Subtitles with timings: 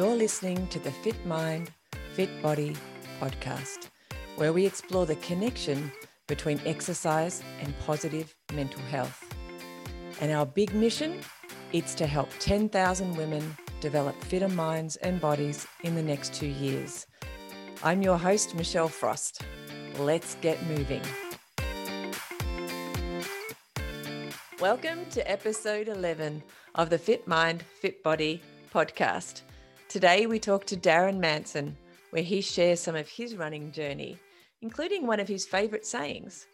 [0.00, 1.70] You're listening to the Fit Mind,
[2.14, 2.74] Fit Body
[3.20, 3.90] podcast,
[4.36, 5.92] where we explore the connection
[6.26, 9.22] between exercise and positive mental health.
[10.22, 11.20] And our big mission,
[11.74, 17.06] it's to help 10,000 women develop fitter minds and bodies in the next 2 years.
[17.84, 19.42] I'm your host Michelle Frost.
[19.98, 21.02] Let's get moving.
[24.58, 26.42] Welcome to episode 11
[26.74, 28.40] of the Fit Mind, Fit Body
[28.74, 29.42] podcast.
[29.90, 31.76] Today we talk to Darren Manson,
[32.10, 34.20] where he shares some of his running journey,
[34.62, 36.46] including one of his favorite sayings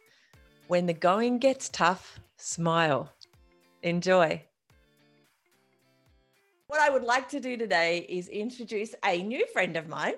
[0.68, 3.12] When the going gets tough, smile.
[3.82, 4.42] Enjoy.
[6.68, 10.14] What I would like to do today is introduce a new friend of mine,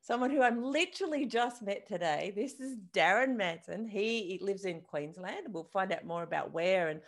[0.00, 2.32] someone who I'm literally just met today.
[2.34, 3.86] This is Darren Manson.
[3.86, 5.48] He lives in Queensland.
[5.50, 7.02] We'll find out more about where and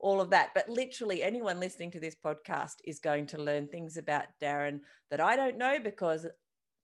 [0.00, 0.50] all of that.
[0.54, 5.20] But literally, anyone listening to this podcast is going to learn things about Darren that
[5.20, 6.26] I don't know because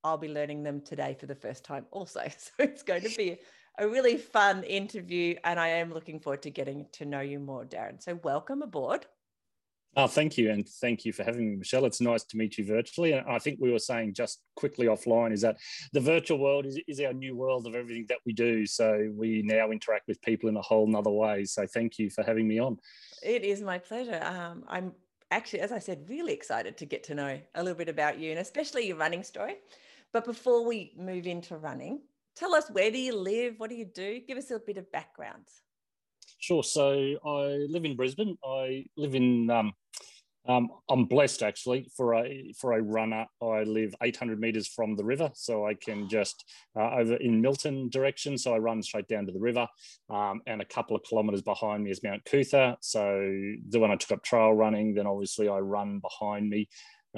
[0.03, 2.21] I'll be learning them today for the first time also.
[2.39, 3.39] So it's going to be
[3.79, 5.37] a really fun interview.
[5.45, 8.03] And I am looking forward to getting to know you more, Darren.
[8.03, 9.06] So welcome aboard.
[9.97, 10.50] Oh, thank you.
[10.50, 11.84] And thank you for having me, Michelle.
[11.84, 13.12] It's nice to meet you virtually.
[13.12, 15.56] And I think we were saying just quickly offline is that
[15.92, 18.67] the virtual world is, is our new world of everything that we do.
[18.67, 21.45] So we now interact with people in a whole nother way.
[21.45, 22.78] So thank you for having me on.
[23.22, 24.20] It is my pleasure.
[24.25, 24.92] Um, I'm
[25.31, 28.31] actually, as I said, really excited to get to know a little bit about you
[28.31, 29.56] and especially your running story.
[30.12, 32.00] But before we move into running,
[32.34, 33.55] tell us where do you live?
[33.59, 34.20] What do you do?
[34.27, 35.45] Give us a bit of background.
[36.39, 36.65] Sure.
[36.65, 36.91] So
[37.25, 38.37] I live in Brisbane.
[38.45, 39.72] I live in um,
[40.47, 43.27] um, I'm blessed actually for a for a runner.
[43.42, 46.45] I live 800 meters from the river, so I can just
[46.77, 48.37] uh, over in Milton direction.
[48.37, 49.67] So I run straight down to the river,
[50.11, 52.77] um, and a couple of kilometers behind me is Mount Coot-tha.
[52.81, 53.03] So
[53.70, 56.69] the one I took up trail running, then obviously I run behind me.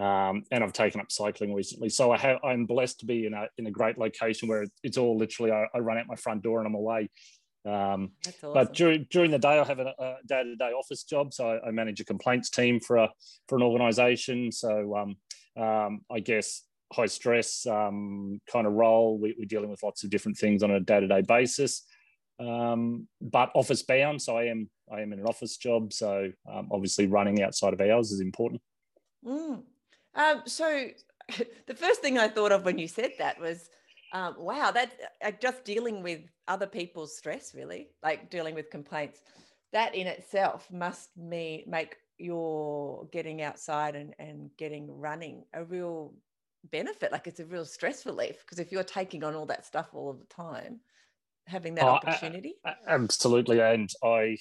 [0.00, 2.38] Um, and I've taken up cycling recently, so I have.
[2.44, 5.53] I'm blessed to be in a in a great location where it's all literally.
[5.53, 7.08] I, I run out my front door and I'm away.
[7.66, 8.53] Um, awesome.
[8.54, 11.69] But during during the day, I have a day to day office job, so I,
[11.69, 13.09] I, manage a complaints team for a
[13.49, 14.53] for an organisation.
[14.53, 15.16] So um,
[15.62, 16.62] um, I guess
[16.93, 19.19] high stress um, kind of role.
[19.19, 21.82] We, are dealing with lots of different things on a day to day basis.
[22.38, 25.93] Um, but office bound, so I am I am in an office job.
[25.93, 28.62] So um, obviously, running outside of hours is important.
[29.26, 29.62] Mm.
[30.47, 30.88] so
[31.66, 33.69] the first thing I thought of when you said that was
[34.12, 34.93] um, wow, that
[35.25, 39.21] uh, just dealing with other people's stress, really, like dealing with complaints,
[39.72, 46.15] that in itself must me make your getting outside and, and getting running a real
[46.71, 47.12] benefit.
[47.12, 50.11] Like it's a real stress relief because if you're taking on all that stuff all
[50.11, 50.81] of the time,
[51.47, 52.55] having that oh, opportunity.
[52.87, 53.61] Absolutely.
[53.61, 54.38] And I,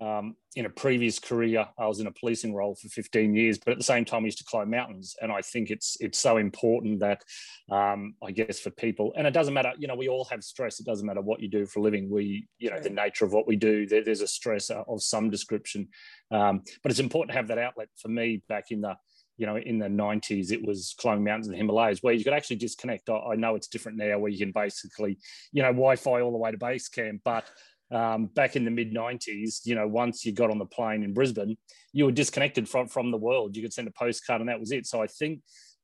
[0.00, 3.72] um, in a previous career, I was in a policing role for 15 years, but
[3.72, 5.14] at the same time, I used to climb mountains.
[5.20, 7.22] And I think it's it's so important that
[7.70, 10.80] um, I guess for people, and it doesn't matter, you know, we all have stress.
[10.80, 12.10] It doesn't matter what you do for a living.
[12.10, 15.30] We, you know, the nature of what we do, there, there's a stress of some
[15.30, 15.88] description.
[16.30, 17.88] Um, but it's important to have that outlet.
[18.00, 18.96] For me, back in the
[19.36, 22.34] you know, in the 90s, it was climbing mountains in the Himalayas where you could
[22.34, 23.08] actually disconnect.
[23.08, 25.16] I, know it's different now where you can basically,
[25.50, 27.46] you know, Wi Fi all the way to base camp, but
[27.90, 31.12] um, back in the mid 90s, you know, once you got on the plane in
[31.12, 31.56] Brisbane,
[31.92, 33.56] you were disconnected from, from the world.
[33.56, 34.86] You could send a postcard and that was it.
[34.86, 35.40] So I think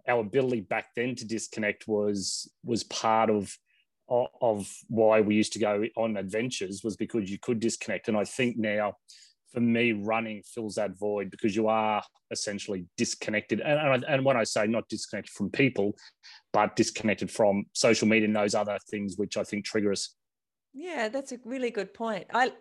[0.09, 3.57] our ability back then to disconnect was was part of
[4.09, 8.07] of why we used to go on adventures was because you could disconnect.
[8.07, 8.95] And I think now,
[9.53, 12.01] for me, running fills that void because you are
[12.31, 13.61] essentially disconnected.
[13.61, 15.97] And, and, and when I say not disconnected from people,
[16.53, 20.15] but disconnected from social media and those other things which I think trigger us
[20.77, 22.27] yeah, that's a really good point.
[22.33, 22.53] I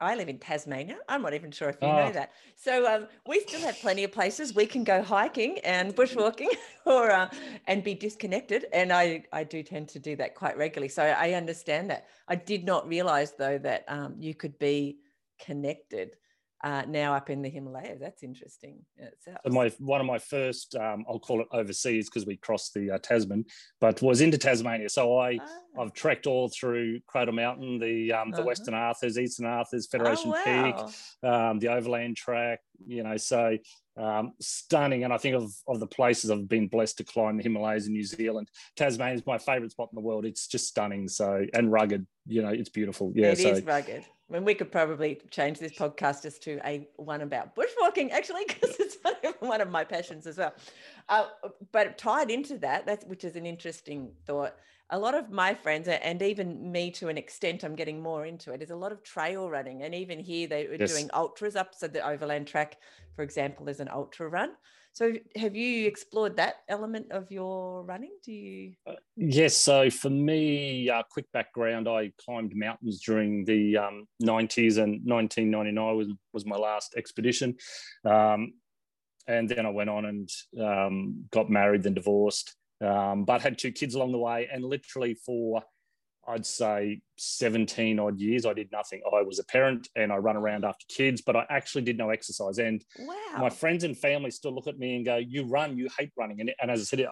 [0.00, 0.98] I live in Tasmania.
[1.08, 1.96] I'm not even sure if you oh.
[1.96, 2.30] know that.
[2.54, 6.50] So um, we still have plenty of places we can go hiking and bushwalking,
[6.86, 7.28] or uh,
[7.66, 8.66] and be disconnected.
[8.72, 10.88] And I I do tend to do that quite regularly.
[10.88, 12.06] So I understand that.
[12.28, 14.98] I did not realize though that um, you could be
[15.40, 16.16] connected
[16.64, 17.98] uh, now up in the Himalayas.
[18.00, 18.80] That's interesting.
[19.20, 22.92] So my one of my first, um, I'll call it overseas because we crossed the
[22.92, 23.44] uh, Tasman,
[23.80, 24.88] but was into Tasmania.
[24.88, 25.82] So I ah.
[25.82, 28.46] I've trekked all through Cradle Mountain, the um, the uh-huh.
[28.46, 30.72] Western Arthurs, Eastern Arthurs, Federation oh, wow.
[31.22, 32.60] Peak, um, the Overland Track.
[32.86, 33.56] You know, so
[33.98, 35.04] um, stunning.
[35.04, 37.92] And I think of, of the places I've been blessed to climb the Himalayas in
[37.92, 38.48] New Zealand.
[38.76, 40.24] Tasmania is my favorite spot in the world.
[40.24, 41.08] It's just stunning.
[41.08, 43.12] So, and rugged, you know, it's beautiful.
[43.14, 43.32] Yeah.
[43.32, 43.50] It so.
[43.50, 44.04] is rugged.
[44.28, 48.42] I mean, we could probably change this podcast just to a one about bushwalking, actually,
[48.48, 48.98] because it's
[49.40, 50.52] one of my passions as well.
[51.08, 51.26] Uh,
[51.72, 54.54] but tied into that, that's which is an interesting thought.
[54.90, 58.52] A lot of my friends, and even me to an extent, I'm getting more into
[58.52, 58.62] it.
[58.62, 60.92] Is a lot of trail running, and even here they were yes.
[60.92, 61.74] doing ultras up.
[61.74, 62.76] So the overland track,
[63.14, 64.52] for example, is an ultra run.
[64.92, 68.16] So have you explored that element of your running?
[68.24, 68.72] Do you?
[68.86, 69.56] Uh, yes.
[69.56, 75.96] So for me, uh, quick background: I climbed mountains during the um, 90s, and 1999
[75.96, 77.56] was was my last expedition.
[78.04, 78.54] Um,
[79.28, 80.28] and then I went on and
[80.60, 85.14] um, got married, then divorced, um, but had two kids along the way, and literally
[85.14, 85.62] for
[86.28, 89.00] I'd say 17 odd years, I did nothing.
[89.10, 92.10] I was a parent and I run around after kids, but I actually did no
[92.10, 92.58] exercise.
[92.58, 93.38] And wow.
[93.38, 96.40] my friends and family still look at me and go, You run, you hate running.
[96.40, 97.10] And, and as I said, uh,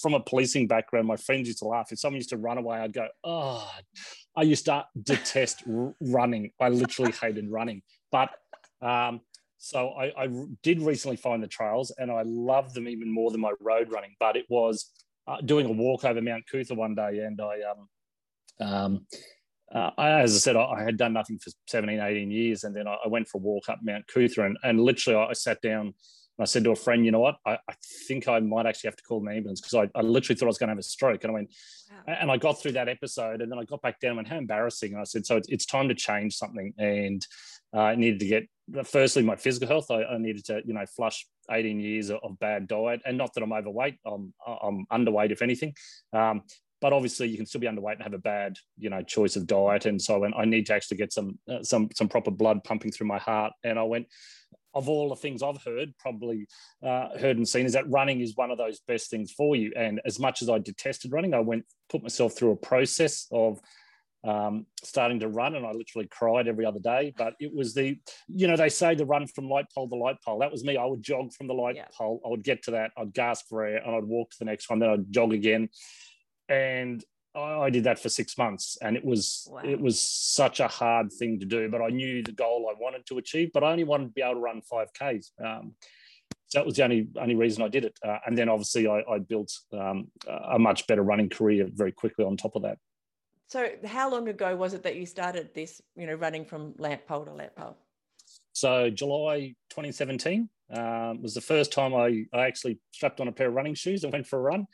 [0.00, 1.90] from a policing background, my friends used to laugh.
[1.90, 3.70] If someone used to run away, I'd go, Oh,
[4.36, 6.50] I used to detest r- running.
[6.60, 7.80] I literally hated running.
[8.12, 8.28] But
[8.82, 9.20] um,
[9.62, 10.28] so I, I,
[10.62, 14.14] did recently find the trails and I love them even more than my road running.
[14.18, 14.90] But it was
[15.28, 19.06] uh, doing a walk over Mount Coot-tha one day and I, um, um,
[19.72, 22.64] uh, I, as I said, I, I, had done nothing for 17, 18 years.
[22.64, 25.34] And then I, I went for a walk up Mount Coot-tha and, and literally I
[25.34, 25.92] sat down
[26.40, 27.74] and I said to a friend, you know what, I, I
[28.08, 30.48] think I might actually have to call an ambulance because I, I, literally thought I
[30.48, 31.22] was going to have a stroke.
[31.22, 31.52] And I went,
[31.90, 32.14] wow.
[32.18, 34.38] and I got through that episode and then I got back down and went, how
[34.38, 34.92] embarrassing.
[34.92, 36.72] And I said, so it's, it's time to change something.
[36.78, 37.26] And
[37.76, 39.90] uh, I needed to get, firstly, my physical health.
[39.90, 43.02] I, I, needed to, you know, flush 18 years of, of, bad diet.
[43.04, 45.74] And not that I'm overweight, I'm, I'm underweight, if anything.
[46.14, 46.44] Um,
[46.80, 49.46] but obviously you can still be underweight and have a bad you know choice of
[49.46, 52.30] diet and so I, went, I need to actually get some uh, some some proper
[52.30, 54.06] blood pumping through my heart and I went
[54.74, 56.46] of all the things I've heard probably
[56.82, 59.72] uh, heard and seen is that running is one of those best things for you
[59.76, 63.60] and as much as I detested running I went put myself through a process of
[64.22, 67.14] um, starting to run and I literally cried every other day.
[67.16, 70.16] But it was the, you know, they say the run from light pole to light
[70.22, 70.40] pole.
[70.40, 70.76] That was me.
[70.76, 71.86] I would jog from the light yeah.
[71.96, 72.20] pole.
[72.24, 72.90] I would get to that.
[72.98, 74.78] I'd gasp for air and I'd walk to the next one.
[74.78, 75.70] Then I'd jog again
[76.50, 77.02] and
[77.34, 79.62] I did that for six months, and it was wow.
[79.64, 81.68] it was such a hard thing to do.
[81.68, 84.22] But I knew the goal I wanted to achieve, but I only wanted to be
[84.22, 85.32] able to run five k's.
[85.42, 85.74] Um,
[86.46, 87.96] so that was the only only reason I did it.
[88.04, 92.24] Uh, and then obviously I, I built um, a much better running career very quickly
[92.24, 92.78] on top of that.
[93.46, 95.80] So how long ago was it that you started this?
[95.96, 97.76] You know, running from lamp pole to lamp pole.
[98.52, 103.48] So July 2017 um, was the first time I, I actually strapped on a pair
[103.48, 104.66] of running shoes and went for a run.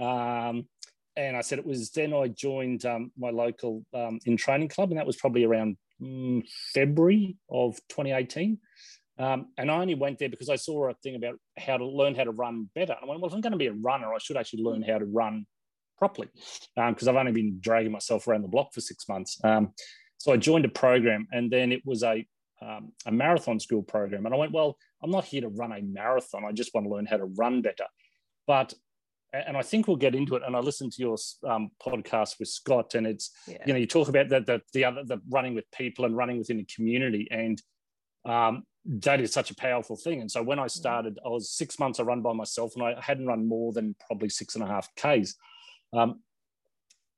[0.00, 0.66] Um,
[1.16, 4.98] and I said it was then I joined um, my local um, InTraining club, and
[4.98, 8.58] that was probably around mm, February of 2018.
[9.16, 12.16] Um, and I only went there because I saw a thing about how to learn
[12.16, 12.94] how to run better.
[12.94, 14.82] And I went, well, if I'm going to be a runner, I should actually learn
[14.82, 15.46] how to run
[15.96, 16.28] properly
[16.76, 19.38] because um, I've only been dragging myself around the block for six months.
[19.44, 19.72] Um,
[20.18, 22.26] so I joined a program, and then it was a
[22.62, 24.24] um, a marathon school program.
[24.24, 26.44] And I went, well, I'm not here to run a marathon.
[26.44, 27.84] I just want to learn how to run better.
[28.46, 28.72] But
[29.46, 30.42] and I think we'll get into it.
[30.46, 31.16] And I listened to your
[31.48, 33.58] um, podcast with Scott, and it's yeah.
[33.66, 36.38] you know you talk about that the, the other the running with people and running
[36.38, 37.60] within the community, and
[38.24, 40.20] um, that is such a powerful thing.
[40.20, 40.70] And so when I mm.
[40.70, 43.96] started, I was six months I run by myself, and I hadn't run more than
[44.06, 45.36] probably six and a half k's.
[45.92, 46.20] Um,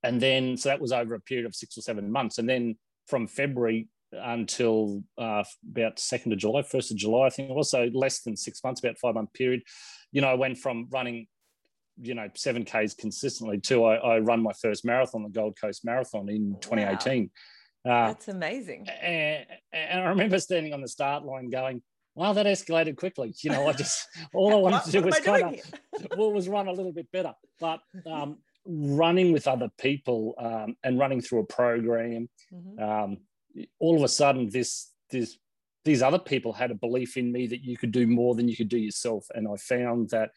[0.03, 2.77] and then so that was over a period of six or seven months, and then
[3.07, 7.71] from February until uh, about second of July, first of July, I think it was
[7.71, 9.63] so less than six months, about five month period.
[10.13, 11.27] You know, I went from running
[12.01, 13.85] you know seven k's consistently too.
[13.85, 17.31] I, I run my first marathon, the Gold Coast Marathon, in 2018.
[17.85, 17.93] Wow.
[17.93, 18.89] Uh, That's amazing.
[18.89, 21.83] And, and, I remember standing on the start line going,
[22.15, 25.55] "Wow, that escalated quickly." You know, I just all I wanted to do was kind
[25.55, 27.33] of well, was run a little bit better.
[27.61, 32.83] But um, running with other people um, and running through a program, mm-hmm.
[32.83, 33.19] um,
[33.79, 35.39] all of a sudden this this
[35.87, 38.57] these other people had a belief in me that you could do more than you
[38.57, 39.25] could do yourself.
[39.35, 40.31] And I found that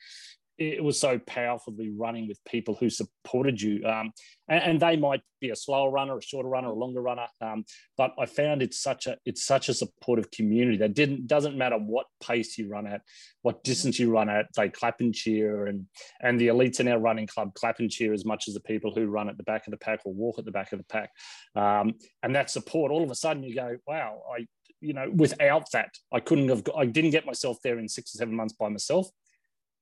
[0.60, 3.86] it was so powerful to be running with people who supported you.
[3.86, 4.12] Um,
[4.50, 7.28] and, and, they might be a slower runner, a shorter runner, a longer runner.
[7.40, 7.64] Um,
[7.98, 11.78] but I found it's such a it's such a supportive community that didn't doesn't matter
[11.78, 13.02] what pace you run at,
[13.42, 13.72] what mm-hmm.
[13.72, 15.68] distance you run at, they clap and cheer.
[15.68, 15.86] And
[16.22, 18.94] and the elites in our running club clap and cheer as much as the people
[18.94, 20.86] who run at the back of the pack or walk at the back of the
[20.86, 21.10] pack.
[21.56, 24.46] Um, and that support, all of a sudden you go, wow, I
[24.82, 26.64] you know, without that, I couldn't have.
[26.64, 29.10] got, I didn't get myself there in six or seven months by myself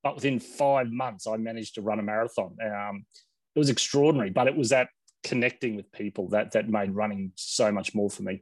[0.08, 2.56] but within five months, I managed to run a marathon.
[2.64, 3.06] Um,
[3.54, 4.88] it was extraordinary, but it was that
[5.22, 8.42] connecting with people that that made running so much more for me.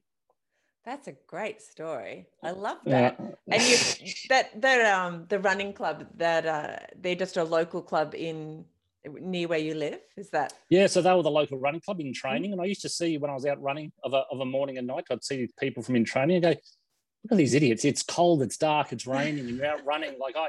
[0.85, 2.27] That's a great story.
[2.43, 3.19] I love that.
[3.47, 3.77] and you,
[4.29, 8.65] that that um the running club that uh they're just a local club in
[9.19, 12.51] near where you live is that yeah so they were the local running club InTraining
[12.53, 14.79] and i used to see when i was out running of a, of a morning
[14.79, 16.55] and night i'd see people from InTraining and go
[17.25, 17.83] look at these idiots.
[17.83, 20.15] It's cold, it's dark, it's raining, and you're out running.
[20.19, 20.47] Like I,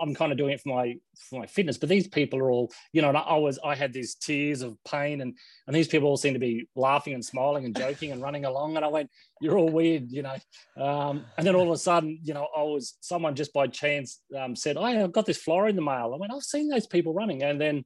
[0.00, 0.96] I'm kind of doing it for my
[1.30, 3.92] for my fitness, but these people are all, you know, and I was I had
[3.92, 5.36] these tears of pain, and
[5.68, 8.74] and these people all seem to be laughing and smiling and joking and running along,
[8.76, 10.36] and I went, you're all weird, you know.
[10.76, 14.20] Um, and then all of a sudden, you know, I was someone just by chance
[14.36, 16.12] um, said, oh, I've got this flyer in the mail.
[16.12, 17.84] I went, I've seen those people running, and then.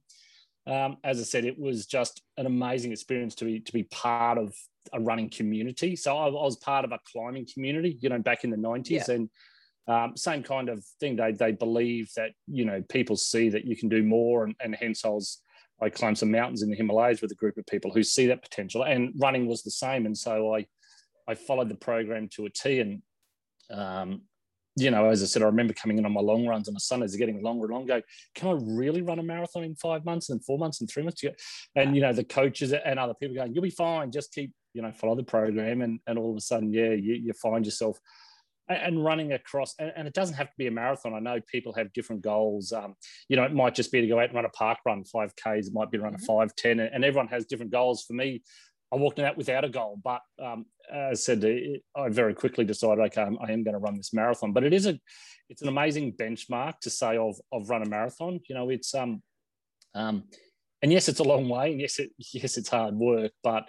[0.65, 4.37] Um, as I said, it was just an amazing experience to be to be part
[4.37, 4.53] of
[4.93, 5.95] a running community.
[5.95, 9.07] So I, I was part of a climbing community, you know, back in the nineties,
[9.07, 9.15] yeah.
[9.15, 9.29] and
[9.87, 11.15] um, same kind of thing.
[11.15, 14.75] They they believe that you know people see that you can do more, and, and
[14.75, 15.41] hence I was
[15.81, 18.41] I climbed some mountains in the Himalayas with a group of people who see that
[18.41, 20.05] potential, and running was the same.
[20.05, 20.65] And so I
[21.27, 23.01] I followed the program to a T, and
[23.71, 24.21] um,
[24.77, 26.79] you know, as I said, I remember coming in on my long runs on the
[26.79, 27.99] Sundays, getting longer and longer.
[27.99, 28.01] Go,
[28.35, 31.23] can I really run a marathon in five months and four months and three months?
[31.75, 34.11] And you know, the coaches and other people going, you'll be fine.
[34.11, 37.15] Just keep, you know, follow the program, and and all of a sudden, yeah, you,
[37.15, 37.99] you find yourself
[38.69, 41.13] and running across and, it doesn't have to be a marathon.
[41.13, 42.73] I know people have different goals.
[42.73, 42.95] Um,
[43.29, 45.67] you know it might just be to go out and run a park run 5ks
[45.67, 46.47] it might be to run a 5 mm-hmm.
[46.55, 48.03] 10 and everyone has different goals.
[48.03, 48.43] For me
[48.91, 51.43] i walked out without a goal but um, as i said
[51.95, 54.53] i very quickly decided okay i am going to run this marathon.
[54.53, 54.99] But it is a
[55.49, 58.41] it's an amazing benchmark to say of of run a marathon.
[58.49, 59.23] You know it's um
[59.95, 60.23] um
[60.81, 63.67] and yes it's a long way and yes it yes it's hard work but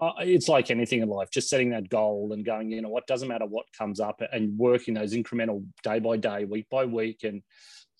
[0.00, 3.06] Uh, it's like anything in life, just setting that goal and going, you know, what
[3.06, 7.22] doesn't matter what comes up and working those incremental day by day, week by week.
[7.22, 7.42] And,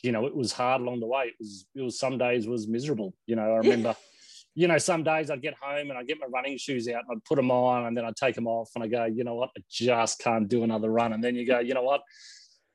[0.02, 1.26] you know, it was hard along the way.
[1.26, 3.14] It was, it was some days was miserable.
[3.26, 3.94] You know, I remember,
[4.56, 7.16] you know, some days I'd get home and I'd get my running shoes out and
[7.16, 9.36] I'd put them on and then I'd take them off and I go, you know
[9.36, 11.12] what, I just can't do another run.
[11.12, 12.02] And then you go, you know what,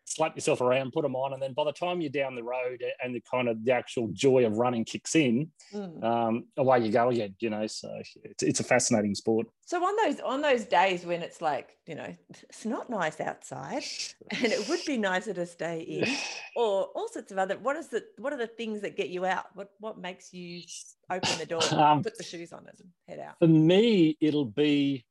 [0.09, 2.83] slap yourself around, put them on, and then by the time you're down the road
[3.03, 6.03] and the kind of the actual joy of running kicks in, mm.
[6.03, 7.35] um, away you go again.
[7.39, 7.89] You know, so
[8.23, 9.47] it's, it's a fascinating sport.
[9.65, 12.15] So on those on those days when it's like you know
[12.49, 13.83] it's not nice outside,
[14.31, 16.15] and it would be nicer to stay in,
[16.55, 17.57] or all sorts of other.
[17.57, 19.45] What is the what are the things that get you out?
[19.53, 20.63] What what makes you
[21.09, 23.35] open the door, um, put the shoes on, and head out?
[23.39, 25.05] For me, it'll be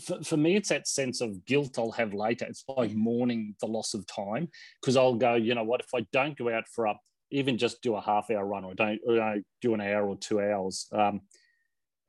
[0.00, 2.46] for, for me, it's that sense of guilt I'll have later.
[2.48, 4.48] It's like mourning the loss of time
[4.80, 6.94] because I'll go, you know what, if I don't go out for a,
[7.30, 10.16] even just do a half hour run or don't, or don't do an hour or
[10.16, 11.20] two hours, um,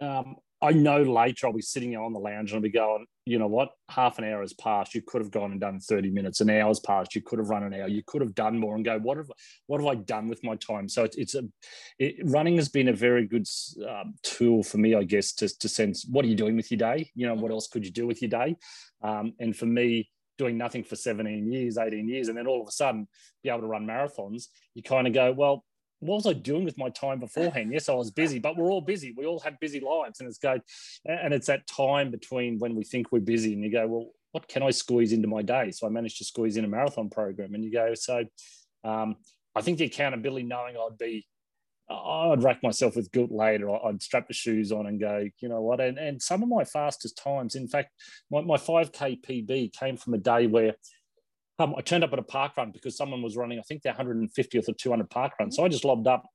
[0.02, 3.40] um, I know later I'll be sitting on the lounge and I'll be going, you
[3.40, 4.94] know what, half an hour has passed.
[4.94, 6.42] You could have gone and done 30 minutes.
[6.42, 7.16] An hour's passed.
[7.16, 7.88] You could have run an hour.
[7.88, 9.32] You could have done more and go, what have,
[9.68, 10.90] what have I done with my time?
[10.90, 11.44] So it's, it's a,
[11.98, 13.48] it, running has been a very good
[13.88, 16.80] um, tool for me, I guess, to, to sense what are you doing with your
[16.80, 17.10] day?
[17.16, 18.58] You know, what else could you do with your day?
[19.02, 22.68] Um, and for me, doing nothing for 17 years, 18 years, and then all of
[22.68, 23.08] a sudden
[23.44, 25.64] be able to run marathons, you kind of go, well,
[26.00, 27.72] what was I doing with my time beforehand?
[27.74, 29.14] Yes, I was busy, but we're all busy.
[29.18, 30.60] We all have busy lives, and it's go,
[31.06, 34.48] and it's that time between when we think we're busy, and you go, well, what
[34.48, 35.72] can I squeeze into my day?
[35.72, 38.24] So I managed to squeeze in a marathon program, and you go, so
[38.84, 39.18] um,
[39.56, 41.28] I think the accountability, knowing I'd be,
[41.90, 43.70] I'd rack myself with guilt later.
[43.70, 45.82] I'd strap the shoes on and go, you know what?
[45.82, 47.90] And, and some of my fastest times, in fact,
[48.30, 50.76] my, my 5K PB came from a day where
[51.60, 53.94] um, I turned up at a park run because someone was running, I think their
[53.94, 55.52] 150th or 200 park run.
[55.52, 56.26] So I just lobbed up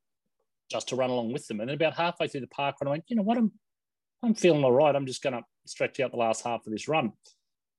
[0.71, 1.61] just to run along with them.
[1.61, 3.53] And then about halfway through the park run, I went, you know what, I'm,
[4.23, 4.95] I'm feeling all right.
[4.95, 7.13] I'm just going to stretch out the last half of this run.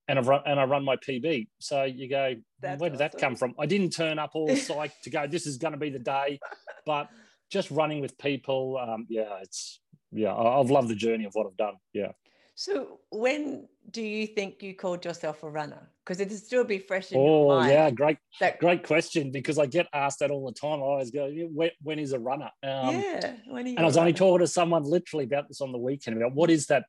[0.08, 1.48] And I've run, and I run my PB.
[1.58, 3.10] So you go, That's where did awesome.
[3.12, 3.54] that come from?
[3.58, 6.38] I didn't turn up all psyched to go, this is going to be the day.
[6.84, 7.08] But
[7.50, 9.80] just running with people, um, yeah, it's,
[10.12, 11.74] yeah, I've loved the journey of what I've done.
[11.92, 12.12] Yeah.
[12.54, 15.90] So when do you think you called yourself a runner?
[16.06, 17.72] Because it'd still be fresh in oh, your mind.
[17.72, 19.32] yeah, great, that, great question.
[19.32, 20.78] Because I get asked that all the time.
[20.78, 22.50] I always go, when, when is a runner?
[22.62, 25.78] Um, yeah, when and I was only talking to someone literally about this on the
[25.78, 26.84] weekend about what is that?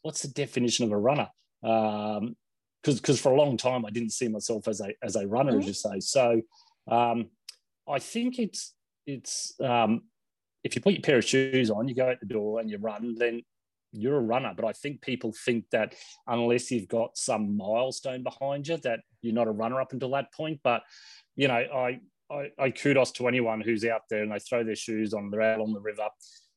[0.00, 1.28] What's the definition of a runner?
[1.62, 2.34] because um,
[2.82, 5.60] because for a long time I didn't see myself as a as a runner, mm-hmm.
[5.60, 6.00] as you say.
[6.00, 6.42] So
[6.88, 7.30] um,
[7.88, 8.74] I think it's
[9.06, 10.02] it's um,
[10.64, 12.78] if you put your pair of shoes on, you go out the door and you
[12.78, 13.42] run, then
[13.92, 14.52] you're a runner.
[14.56, 15.94] But I think people think that
[16.26, 20.32] unless you've got some milestone behind you, that you're not a runner up until that
[20.32, 20.60] point.
[20.62, 20.82] But
[21.36, 24.76] you know, I I, I kudos to anyone who's out there and they throw their
[24.76, 26.08] shoes on, they're out on the river.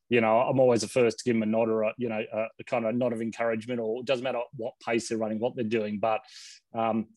[0.07, 2.23] You know, I'm always the first to give them a nod or a, you know,
[2.31, 5.55] a, kind of nod of encouragement, or it doesn't matter what pace they're running, what
[5.55, 5.99] they're doing.
[5.99, 6.21] But
[6.73, 7.07] um,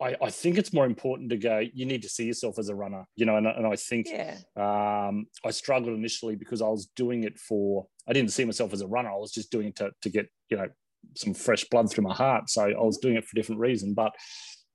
[0.00, 2.74] I, I, think it's more important to go, you need to see yourself as a
[2.74, 4.36] runner, you know, and, and I think yeah.
[4.56, 8.80] um, I struggled initially because I was doing it for, I didn't see myself as
[8.80, 9.10] a runner.
[9.10, 10.68] I was just doing it to, to get, you know,
[11.16, 12.48] some fresh blood through my heart.
[12.48, 13.08] So I was mm-hmm.
[13.08, 13.94] doing it for a different reason.
[13.94, 14.12] But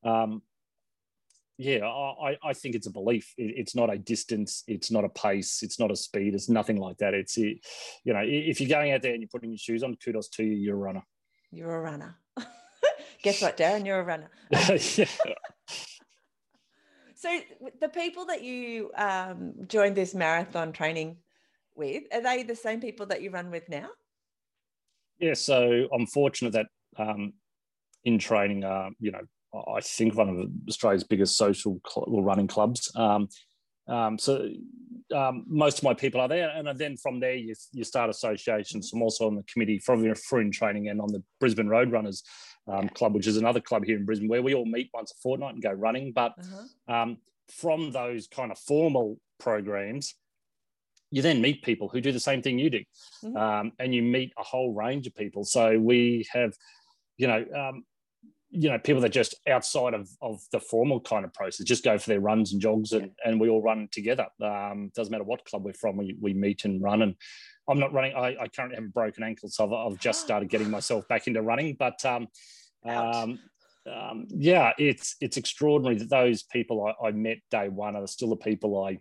[0.04, 0.42] um,
[1.58, 3.34] yeah, I, I think it's a belief.
[3.38, 4.64] It, it's not a distance.
[4.68, 5.64] It's not a pace.
[5.64, 6.34] It's not a speed.
[6.34, 7.14] It's nothing like that.
[7.14, 7.60] It's, you
[8.06, 10.54] know, if you're going out there and you're putting your shoes on, kudos to you,
[10.54, 11.04] you're a runner.
[11.52, 12.20] You're a runner
[13.24, 13.86] Guess what, Darren?
[13.86, 14.30] You're a runner.
[14.52, 15.06] yeah.
[17.16, 17.40] So
[17.80, 21.18] the people that you um, joined this marathon training
[21.74, 23.88] with, are they the same people that you run with now?
[25.20, 26.66] Yeah, so I'm fortunate that
[26.98, 27.34] um,
[28.06, 29.22] InTraining, uh, you know,
[29.74, 32.92] I think one of Australia's biggest social cl- running clubs.
[32.96, 33.30] Um,
[33.88, 34.50] um, so
[35.16, 38.92] um, most of my people are there, and then from there you, you start associations.
[38.92, 41.92] I'm also on the committee for, from InTraining and on the Brisbane Road
[42.66, 45.16] Um, Club, which is another club here in Brisbane where we all meet once a
[45.22, 46.14] fortnight and go running.
[46.14, 46.94] But uh-huh.
[46.94, 47.18] um,
[47.50, 50.16] from those kind of formal programs,
[51.12, 52.84] you then meet people who do the same thing you do,
[53.24, 53.36] mm-hmm.
[53.36, 55.44] um, and you meet a whole range of people.
[55.44, 56.54] So we have,
[57.18, 57.84] you know, um,
[58.50, 61.98] you know, people that just outside of, of the formal kind of process just go
[61.98, 63.30] for their runs and jogs, and, yeah.
[63.30, 64.28] and we all run together.
[64.42, 67.02] Um, doesn't matter what club we're from, we, we meet and run.
[67.02, 67.16] And
[67.68, 68.14] I'm not running.
[68.16, 71.28] I, I currently have a broken ankle, so I've, I've just started getting myself back
[71.28, 71.76] into running.
[71.78, 72.28] But um,
[72.86, 73.40] um,
[73.92, 78.30] um, yeah, it's it's extraordinary that those people I, I, met day one are still
[78.30, 79.00] the people I,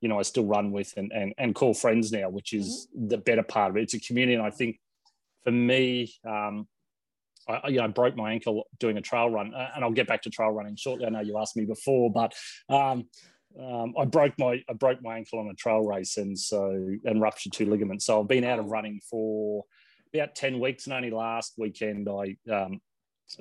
[0.00, 3.08] you know, I still run with and and, and call friends now, which is mm-hmm.
[3.08, 3.82] the better part of it.
[3.82, 4.78] It's a community, and I think
[5.44, 6.66] for me, um,
[7.48, 10.22] I, you know, broke my ankle doing a trail run, uh, and I'll get back
[10.22, 11.06] to trail running shortly.
[11.06, 12.34] I know you asked me before, but
[12.68, 13.08] um,
[13.60, 16.70] um, I broke my I broke my ankle on a trail race, and so
[17.04, 18.06] and ruptured two ligaments.
[18.06, 19.64] So I've been out of running for
[20.14, 22.80] about ten weeks, and only last weekend I um,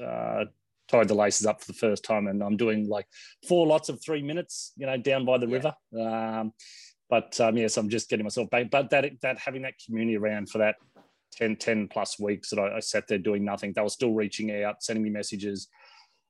[0.02, 0.46] uh,
[0.88, 3.08] tied the laces up for the first time, and I'm doing like
[3.48, 5.54] four lots of three minutes, you know, down by the yeah.
[5.54, 5.74] river.
[6.00, 6.54] Um,
[7.10, 8.70] but um, yes, I'm just getting myself back.
[8.70, 10.76] But that that having that community around for that
[11.34, 14.64] 10, 10 plus weeks that I, I sat there doing nothing, they were still reaching
[14.64, 15.68] out, sending me messages,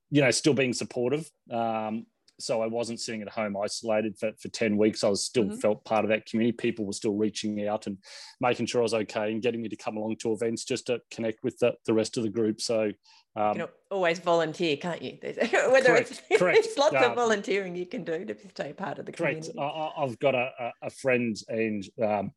[0.09, 1.29] you know, still being supportive.
[1.51, 2.05] Um,
[2.39, 5.03] so I wasn't sitting at home isolated for, for 10 weeks.
[5.03, 5.57] I was still mm-hmm.
[5.57, 6.55] felt part of that community.
[6.55, 7.97] People were still reaching out and
[8.39, 11.01] making sure I was okay and getting me to come along to events just to
[11.11, 12.61] connect with the, the rest of the group.
[12.61, 12.91] So
[13.35, 15.17] um, you can always volunteer, can't you?
[15.23, 16.67] Whether correct, it's, correct.
[16.77, 19.53] lots of volunteering you can do to stay part of the community.
[19.53, 19.93] Correct.
[19.97, 22.31] I, have got a, a, friend and um,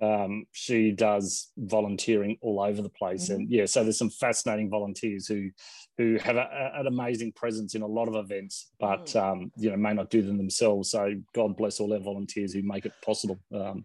[0.00, 3.40] um, she does volunteering all over the place, mm-hmm.
[3.40, 5.50] and yeah, so there's some fascinating volunteers who
[5.98, 9.22] who have a, an amazing presence in a lot of events, but mm.
[9.22, 10.90] um, you know may not do them themselves.
[10.90, 13.38] So God bless all our volunteers who make it possible.
[13.54, 13.84] Um,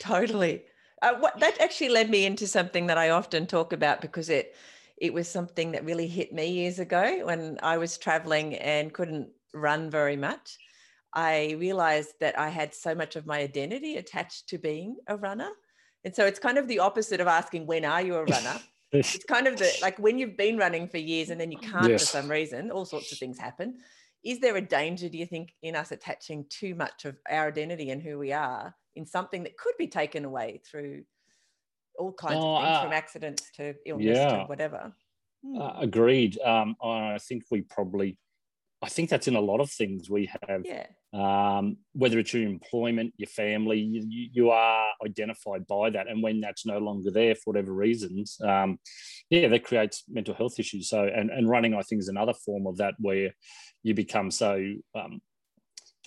[0.00, 0.64] totally.
[1.00, 4.54] Uh, what, that actually led me into something that I often talk about because it
[4.96, 9.28] it was something that really hit me years ago when I was traveling and couldn't
[9.52, 10.58] run very much.
[11.14, 15.50] I realized that I had so much of my identity attached to being a runner.
[16.04, 18.60] And so it's kind of the opposite of asking, when are you a runner?
[18.92, 21.88] it's kind of the like when you've been running for years and then you can't
[21.88, 22.02] yes.
[22.02, 23.78] for some reason, all sorts of things happen.
[24.24, 27.90] Is there a danger, do you think, in us attaching too much of our identity
[27.90, 31.02] and who we are in something that could be taken away through
[31.98, 34.38] all kinds oh, of things uh, from accidents to illness yeah.
[34.38, 34.92] to whatever?
[35.44, 35.60] Hmm.
[35.60, 36.38] Uh, agreed.
[36.40, 38.16] Um, I think we probably
[38.82, 40.62] I think that's in a lot of things we have.
[40.64, 40.86] Yeah.
[41.14, 46.08] Um, whether it's your employment, your family, you, you, are identified by that.
[46.08, 48.78] And when that's no longer there for whatever reasons, um,
[49.30, 50.88] yeah, that creates mental health issues.
[50.88, 53.30] So, and, and running, I think, is another form of that where
[53.84, 54.64] you become so
[54.94, 55.20] um,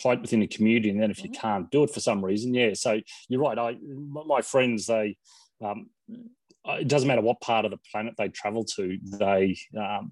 [0.02, 0.90] tight within the community.
[0.90, 1.42] And then if you mm-hmm.
[1.42, 2.74] can't do it for some reason, yeah.
[2.74, 3.58] So you're right.
[3.58, 3.78] I,
[4.26, 5.16] my friends, they,
[5.64, 5.90] um,
[6.66, 10.12] it doesn't matter what part of the planet they travel to, they, um,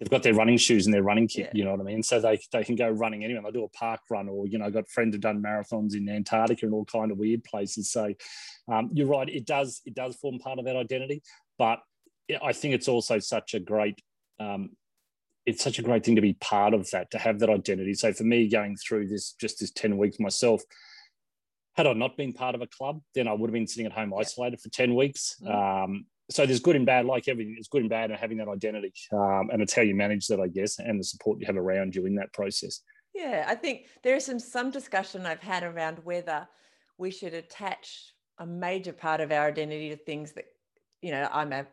[0.00, 1.58] they've got their running shoes and their running kit, yeah.
[1.58, 2.02] you know what I mean?
[2.02, 3.42] So they, they can go running anywhere.
[3.44, 6.08] They do a park run or, you know, I got friends who've done marathons in
[6.08, 7.92] Antarctica and all kind of weird places.
[7.92, 8.14] So
[8.72, 9.28] um, you're right.
[9.28, 11.22] It does, it does form part of that identity,
[11.58, 11.80] but
[12.42, 14.00] I think it's also such a great,
[14.38, 14.70] um,
[15.44, 17.92] it's such a great thing to be part of that, to have that identity.
[17.94, 20.62] So for me going through this, just this 10 weeks myself,
[21.76, 23.92] had I not been part of a club, then I would have been sitting at
[23.92, 25.36] home isolated for 10 weeks.
[25.42, 25.84] Mm.
[25.84, 27.56] Um, so there's good and bad, like everything.
[27.58, 30.40] It's good and bad, and having that identity, um, and it's how you manage that,
[30.40, 32.80] I guess, and the support you have around you in that process.
[33.14, 36.48] Yeah, I think there is some some discussion I've had around whether
[36.98, 40.44] we should attach a major part of our identity to things that,
[41.02, 41.66] you know, I'm a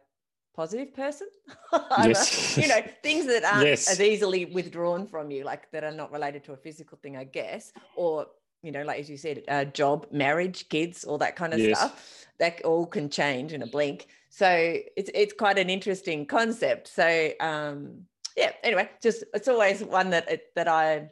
[0.55, 1.27] positive person.
[1.73, 2.57] yes.
[2.57, 3.89] A, you know, things that aren't yes.
[3.89, 7.23] as easily withdrawn from you, like that are not related to a physical thing, I
[7.23, 8.27] guess, or
[8.63, 11.77] you know, like as you said, uh, job, marriage, kids, all that kind of yes.
[11.77, 12.25] stuff.
[12.39, 14.07] That all can change in a blink.
[14.29, 16.87] So it's it's quite an interesting concept.
[16.87, 18.03] So um,
[18.35, 18.51] yeah.
[18.63, 21.09] Anyway, just it's always one that that I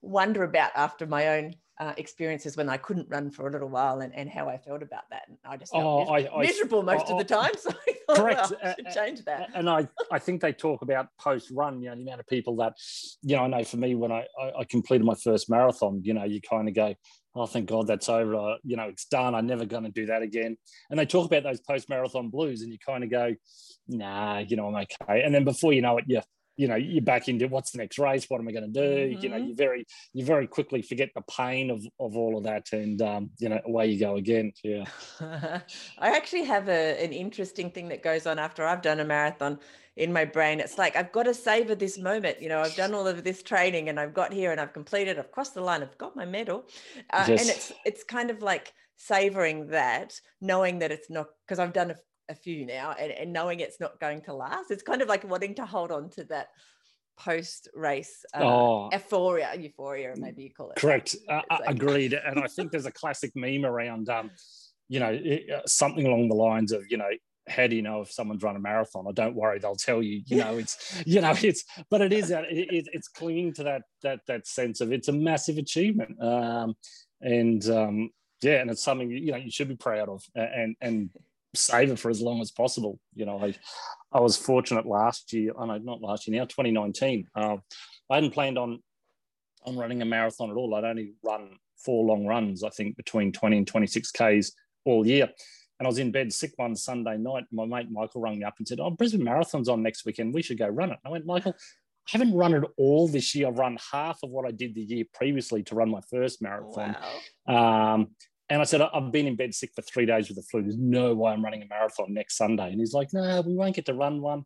[0.00, 4.00] wonder about after my own uh, experiences when I couldn't run for a little while
[4.00, 5.22] and, and how I felt about that.
[5.28, 7.52] And I just felt oh, miserable, I, I, miserable most I, of the time.
[8.08, 8.52] So Correct.
[8.62, 9.50] well, change that.
[9.54, 12.56] And I, I think they talk about post run, you know, the amount of people
[12.56, 12.72] that,
[13.20, 16.14] you know, I know for me when I, I, I completed my first marathon, you
[16.14, 16.94] know, you kind of go,
[17.34, 18.34] oh, thank God that's over.
[18.34, 19.34] Uh, you know, it's done.
[19.34, 20.56] I'm never going to do that again.
[20.90, 23.34] And they talk about those post marathon blues, and you kind of go,
[23.88, 25.22] nah, you know, I'm okay.
[25.22, 26.20] And then before you know it, you
[26.58, 29.14] you know you're back into what's the next race what am i going to do
[29.14, 29.22] mm-hmm.
[29.22, 29.46] you know mm-hmm.
[29.46, 33.30] you very you very quickly forget the pain of of all of that and um,
[33.38, 34.84] you know away you go again yeah
[35.98, 39.58] i actually have a, an interesting thing that goes on after i've done a marathon
[39.98, 40.60] in my brain.
[40.60, 43.42] It's like i've got to savor this moment you know i've done all of this
[43.42, 46.24] training and i've got here and i've completed i've crossed the line i've got my
[46.24, 46.64] medal.
[47.12, 47.40] Uh, yes.
[47.40, 51.90] and it's it's kind of like savoring that knowing that it's not because i've done
[51.90, 51.96] a
[52.28, 54.70] a few now and, and knowing it's not going to last.
[54.70, 56.48] It's kind of like wanting to hold on to that
[57.18, 60.76] post race uh, oh, euphoria euphoria maybe you call it.
[60.76, 61.16] Correct.
[61.28, 62.12] Uh, agreed.
[62.12, 64.30] And i think there's a classic meme around um
[64.88, 67.10] you know uh, something along the lines of you know
[67.48, 69.06] how do you know if someone's run a marathon?
[69.06, 70.22] Or don't worry, they'll tell you.
[70.26, 74.20] You know, it's you know, it's but it is it, it's clinging to that that
[74.26, 76.74] that sense of it's a massive achievement, um,
[77.20, 78.10] and um,
[78.42, 81.10] yeah, and it's something you know you should be proud of, and and
[81.54, 83.00] save it for as long as possible.
[83.14, 83.54] You know, I,
[84.12, 85.52] I was fortunate last year.
[85.58, 87.26] I oh know not last year now, 2019.
[87.34, 87.56] Uh,
[88.10, 88.82] I hadn't planned on
[89.64, 90.74] on running a marathon at all.
[90.74, 91.50] I'd only run
[91.84, 94.52] four long runs, I think, between 20 and 26 Ks
[94.84, 95.30] all year.
[95.78, 97.44] And I was in bed sick one Sunday night.
[97.52, 100.34] My mate Michael rang me up and said, Oh, Brisbane Marathon's on next weekend.
[100.34, 100.98] We should go run it.
[101.04, 103.48] I went, Michael, I haven't run it all this year.
[103.48, 106.96] I've run half of what I did the year previously to run my first marathon.
[107.46, 107.94] Wow.
[107.94, 108.08] Um,
[108.50, 110.62] and I said, I've been in bed sick for three days with the flu.
[110.62, 112.70] There's no way I'm running a marathon next Sunday.
[112.70, 114.44] And he's like, no, we won't get to run one.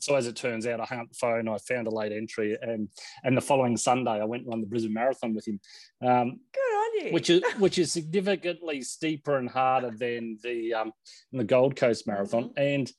[0.00, 1.48] So as it turns out, I hung up the phone.
[1.48, 2.88] I found a late entry, and
[3.22, 5.60] and the following Sunday, I went and run the Brisbane Marathon with him.
[6.02, 6.40] Um,
[7.10, 10.92] Which is which is significantly steeper and harder than the um,
[11.32, 12.58] the Gold Coast Marathon, mm-hmm.
[12.62, 12.92] and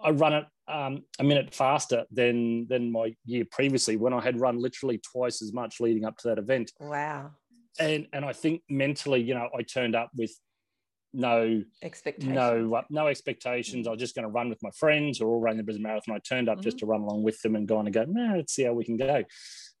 [0.00, 4.40] I run it um, a minute faster than than my year previously when I had
[4.40, 6.72] run literally twice as much leading up to that event.
[6.78, 7.32] Wow
[7.78, 10.32] and and I think mentally, you know, I turned up with
[11.14, 12.34] no expectations.
[12.34, 13.86] No, uh, no expectations.
[13.86, 15.84] I was just going to run with my friends who are all running the Brisbane
[15.84, 16.14] Marathon.
[16.14, 16.64] I turned up mm-hmm.
[16.64, 18.72] just to run along with them and go on and go, no, let's see how
[18.72, 19.24] we can go.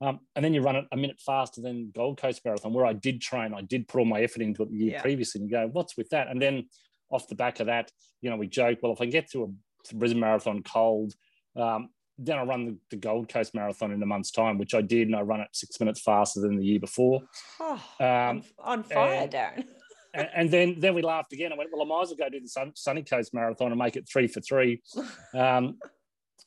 [0.00, 2.92] Um, and then you run it a minute faster than Gold Coast Marathon, where I
[2.92, 3.52] did train.
[3.54, 5.02] I did put all my effort into it the year yeah.
[5.02, 6.28] previously and you go, what's with that?
[6.28, 6.68] And then
[7.10, 7.90] off the back of that,
[8.22, 11.14] you know, we joke, well, if I get to a Brisbane Marathon cold,
[11.56, 11.88] um,
[12.18, 15.06] then I run the, the, Gold Coast Marathon in a month's time, which I did,
[15.06, 17.22] and I run it six minutes faster than the year before.
[17.60, 19.64] Oh, um, on fire, Darren.
[20.18, 21.52] And, and, then then we laughed again.
[21.52, 23.78] I went, well, I might as well go do the Sun, Sunny Coast Marathon and
[23.78, 24.82] make it three for three.
[25.34, 25.78] Um,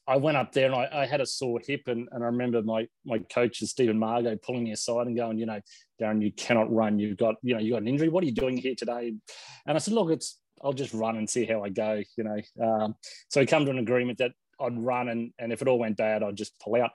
[0.08, 2.62] I went up there and I, I, had a sore hip, and, and I remember
[2.64, 5.62] my my coach, Stephen Margo, pulling me aside and going, you know,
[6.02, 6.98] Darren, you cannot run.
[6.98, 8.10] You've got you know you got an injury.
[8.10, 9.14] What are you doing here today?
[9.68, 12.02] And I said, look, it's I'll just run and see how I go.
[12.18, 12.96] You know, um,
[13.30, 15.98] so we come to an agreement that I'd run, and and if it all went
[15.98, 16.92] bad, I'd just pull out.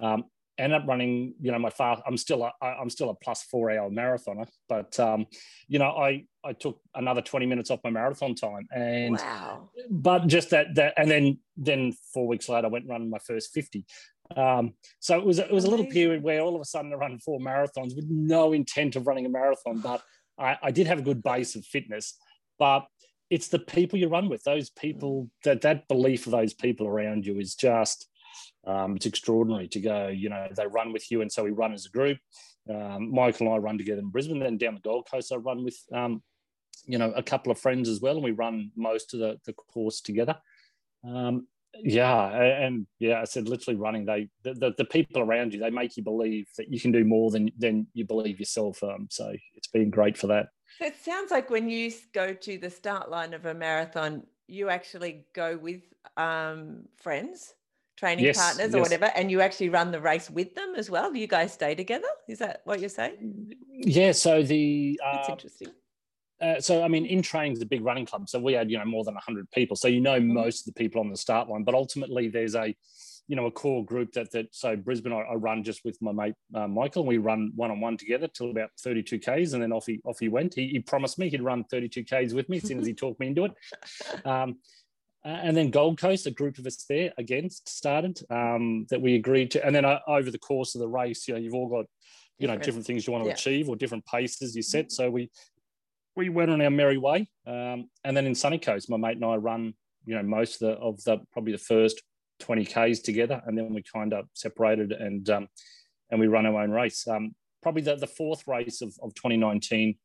[0.00, 0.24] Um,
[0.58, 2.02] ended up running, you know, my fast.
[2.06, 5.26] I'm still a, I'm still a plus four hour marathoner, but um,
[5.68, 9.68] you know, I I took another 20 minutes off my marathon time, and wow.
[9.90, 13.52] but just that that, and then then four weeks later, I went running my first
[13.52, 13.84] 50.
[14.36, 16.96] Um, so it was it was a little period where all of a sudden I
[16.96, 20.02] run four marathons with no intent of running a marathon, but
[20.38, 22.16] I, I did have a good base of fitness.
[22.58, 22.86] But
[23.30, 24.42] it's the people you run with.
[24.44, 28.08] Those people, that that belief of those people around you is just
[28.66, 30.08] um, it's extraordinary to go.
[30.08, 32.18] You know, they run with you, and so we run as a group.
[32.68, 34.38] Um, Michael and I run together in Brisbane.
[34.38, 36.22] Then down the Gold Coast, I run with um,
[36.86, 39.52] you know a couple of friends as well, and we run most of the, the
[39.52, 40.36] course together.
[41.06, 41.46] Um,
[41.82, 44.04] yeah, and yeah, I said literally running.
[44.04, 47.04] They the, the, the, people around you they make you believe that you can do
[47.04, 48.82] more than than you believe yourself.
[48.82, 50.48] Um, so it's been great for that.
[50.78, 54.68] So it sounds like when you go to the start line of a marathon, you
[54.70, 55.82] actually go with
[56.16, 57.54] um, friends,
[57.96, 58.74] training yes, partners, yes.
[58.74, 61.12] or whatever, and you actually run the race with them as well.
[61.12, 62.08] Do you guys stay together.
[62.28, 63.54] Is that what you're saying?
[63.70, 64.12] Yeah.
[64.12, 65.68] So the uh, that's interesting.
[66.40, 68.84] Uh, so I mean, InTraining is a big running club, so we had you know
[68.84, 69.76] more than hundred people.
[69.76, 70.32] So you know mm-hmm.
[70.32, 72.74] most of the people on the start line, but ultimately there's a
[73.28, 76.12] you know a core group that that so Brisbane I, I run just with my
[76.12, 79.62] mate uh, Michael and we run one on one together till about 32 k's and
[79.62, 82.48] then off he off he went he, he promised me he'd run 32 k's with
[82.48, 83.52] me as soon as he talked me into it
[84.26, 84.56] um,
[85.24, 89.50] and then Gold Coast a group of us there against started um, that we agreed
[89.52, 91.86] to and then uh, over the course of the race you know you've all got
[92.38, 93.34] you know different things you want to yeah.
[93.34, 95.30] achieve or different paces you set so we
[96.16, 99.24] we went on our merry way um, and then in Sunny Coast my mate and
[99.24, 102.02] I run you know most of the of the probably the first
[102.40, 105.48] 20 Ks together, and then we kind of separated and um,
[106.10, 107.06] and we run our own race.
[107.08, 109.96] Um, probably the, the fourth race of, of 2019,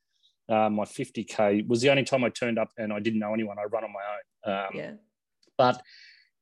[0.48, 3.58] uh, my 50K was the only time I turned up and I didn't know anyone.
[3.60, 4.00] I run on my
[4.52, 4.54] own.
[4.54, 4.92] Um, yeah.
[5.60, 5.80] But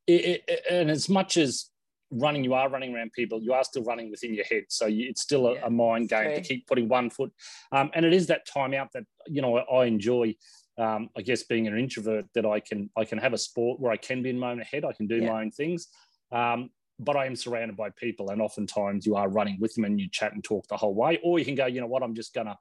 [0.05, 1.69] it, it, and as much as
[2.09, 4.63] running, you are running around people, you are still running within your head.
[4.69, 7.33] So you, it's still a, yeah, a mind game to keep putting one foot.
[7.73, 10.35] Um, and it is that time out that, you know, I, I enjoy.
[10.79, 13.91] Um, I guess being an introvert, that I can I can have a sport where
[13.91, 15.31] I can be in my own head, I can do yeah.
[15.31, 15.87] my own things,
[16.31, 19.99] um, but I am surrounded by people, and oftentimes you are running with them and
[19.99, 22.13] you chat and talk the whole way, or you can go, you know what, I'm
[22.13, 22.55] just gonna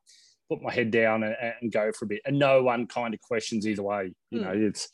[0.49, 2.23] put my head down and, and, go for a bit.
[2.25, 4.13] And no one kind of questions either way.
[4.31, 4.45] You mm.
[4.45, 4.89] know, it's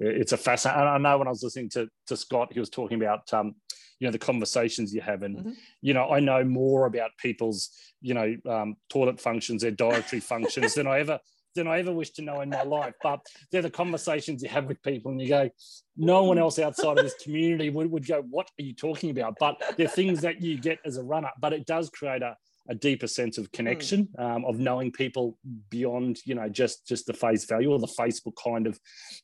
[0.00, 0.82] it's a fascinating.
[0.82, 3.54] I know when I was listening to to Scott, he was talking about um,
[3.98, 5.50] you know the conversations you have, and mm-hmm.
[5.80, 10.74] you know I know more about people's you know um, toilet functions, their dietary functions
[10.74, 11.18] than I ever
[11.56, 12.94] than I ever wish to know in my life.
[13.02, 15.50] But they're the conversations you have with people, and you go,
[15.96, 19.34] no one else outside of this community would, would go, What are you talking about?
[19.40, 22.36] But they're things that you get as a runner, but it does create a,
[22.68, 24.22] a deeper sense of connection mm.
[24.22, 25.38] um, of knowing people
[25.70, 28.78] beyond you know just just the face value or the facebook kind of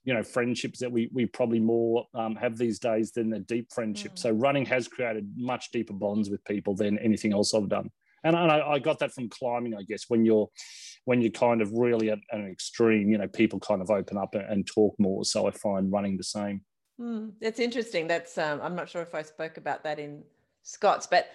[0.04, 3.72] you know friendships that we we probably more um, have these days than the deep
[3.72, 4.18] friendship mm.
[4.18, 7.90] so running has created much deeper bonds with people than anything else i've done.
[8.24, 10.48] And I, I got that from climbing i guess when you're
[11.04, 14.34] when you're kind of really at, an extreme you know people kind of open up
[14.34, 15.24] and, talk more.
[15.24, 16.62] So i find running the same.
[17.00, 18.06] Mm, that's interesting.
[18.06, 20.22] That's um, i'm not sure if i spoke about that in
[20.62, 21.26] scott's but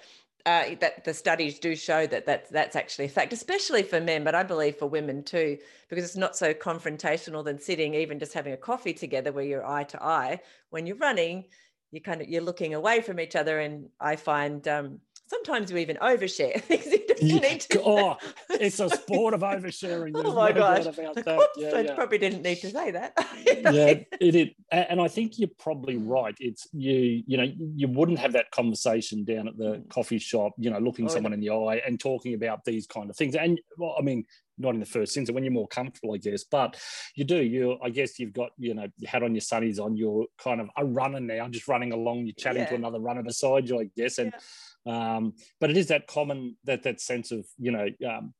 [0.47, 4.23] uh, that the studies do show that that's, that's actually a fact, especially for men,
[4.23, 5.57] but I believe for women too,
[5.89, 9.67] because it's not so confrontational than sitting, even just having a coffee together where you're
[9.67, 10.39] eye to eye.
[10.69, 11.43] When you're running,
[11.91, 15.77] you kind of you're looking away from each other, and I find um, sometimes you
[15.77, 16.87] even overshare things
[17.21, 17.81] you need to.
[17.83, 18.17] Oh,
[18.49, 20.13] it's a sport of oversharing.
[20.13, 20.85] There's oh my no gosh.
[20.85, 21.49] About that.
[21.55, 21.95] Yeah, I yeah.
[21.95, 23.13] probably didn't need to say that.
[23.45, 26.35] yeah, it, it, and I think you're probably right.
[26.39, 29.89] It's you, you know, you wouldn't have that conversation down at the mm.
[29.89, 33.09] coffee shop, you know, looking oh, someone in the eye and talking about these kind
[33.09, 33.35] of things.
[33.35, 34.25] And well, I mean,
[34.57, 36.43] not in the first instance when you're more comfortable, I guess.
[36.43, 36.77] But
[37.15, 37.37] you do.
[37.37, 39.95] You, I guess, you've got you know, you had on your sunnies on.
[39.95, 42.25] You're kind of a runner now, just running along.
[42.25, 42.69] You're chatting yeah.
[42.69, 44.31] to another runner beside you, I guess, and.
[44.33, 44.39] Yeah
[44.87, 48.33] um, but it is that common that that sense of you know um,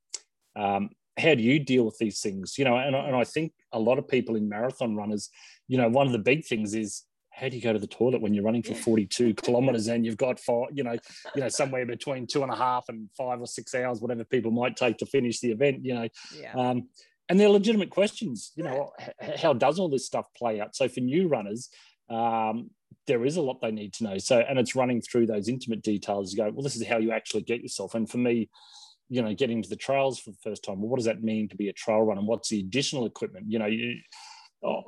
[0.56, 2.58] um, how do you deal with these things?
[2.58, 5.30] You know, and, and I think a lot of people in marathon runners,
[5.68, 7.04] you know, one of the big things is
[7.38, 10.18] how do you go to the toilet when you're running for 42 kilometers and you've
[10.18, 10.98] got five, you know,
[11.36, 14.50] you know, somewhere between two and a half and five or six hours, whatever people
[14.50, 16.08] might take to finish the event, you know.
[16.36, 16.54] Yeah.
[16.54, 16.90] Um,
[17.30, 18.92] and they're legitimate questions, you know,
[19.38, 20.76] how does all this stuff play out?
[20.76, 21.70] So for new runners,
[22.10, 22.72] um,
[23.06, 24.18] there is a lot they need to know.
[24.18, 26.34] So, and it's running through those intimate details.
[26.34, 27.94] You go, well, this is how you actually get yourself.
[27.96, 28.50] And for me,
[29.10, 31.48] you know, getting to the trails for the first time, well, what does that mean
[31.50, 32.20] to be a trail runner?
[32.20, 33.46] And what's the additional equipment?
[33.50, 33.96] You know, you,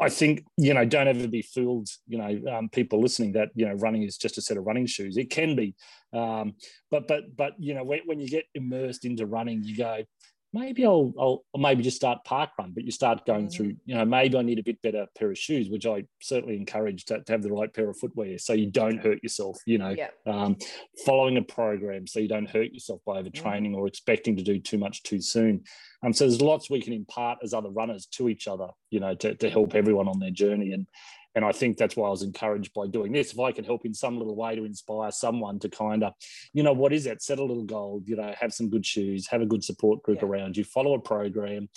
[0.02, 1.90] I think you know, don't ever be fooled.
[2.08, 4.88] You know, um, people listening that you know, running is just a set of running
[4.88, 5.18] shoes.
[5.18, 5.76] It can be,
[6.14, 6.56] um,
[6.90, 10.04] but but but you know, when, when you get immersed into running, you go,
[10.52, 13.56] maybe I'll, I'll maybe just start park run, but you start going mm-hmm.
[13.56, 16.56] through, you know, maybe I need a bit better pair of shoes, which I certainly
[16.56, 19.78] encourage to, to have the right pair of footwear so you don't hurt yourself, you
[19.78, 20.58] know, um,
[21.06, 23.76] following a program so you don't hurt yourself by overtraining mm-hmm.
[23.76, 25.64] or expecting to do too much too soon.
[26.04, 29.14] Um, so there's lots we can impart as other runners to each other, you know,
[29.16, 30.72] to, to help everyone on their journey.
[30.72, 30.88] And
[31.36, 33.34] and I think that's why I was encouraged by doing this.
[33.34, 36.14] If I can help in some little way to inspire someone to kind of,
[36.54, 37.22] you know, what is that?
[37.22, 40.22] Set a little goal, you know, have some good shoes, have a good support group
[40.22, 40.28] yeah.
[40.28, 41.70] around you, follow a program,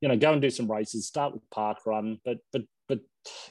[0.00, 3.00] you know, go and do some races, start with park run, but, but, but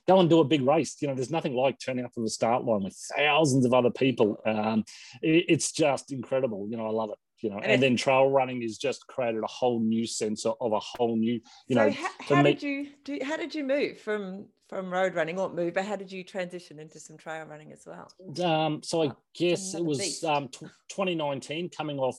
[0.08, 0.96] go and do a big race.
[1.02, 3.92] You know, there's nothing like turning up to the start line with thousands of other
[3.92, 4.42] people.
[4.46, 4.86] Um,
[5.22, 6.68] it, it's just incredible.
[6.70, 9.42] You know, I love it you know and, and then trail running is just created
[9.42, 12.64] a whole new sense of, a whole new you so know how, how me, did
[12.64, 16.12] you do how did you move from from road running or move but how did
[16.12, 18.12] you transition into some trail running as well
[18.46, 22.18] um, so i guess it was um, t- 2019 coming off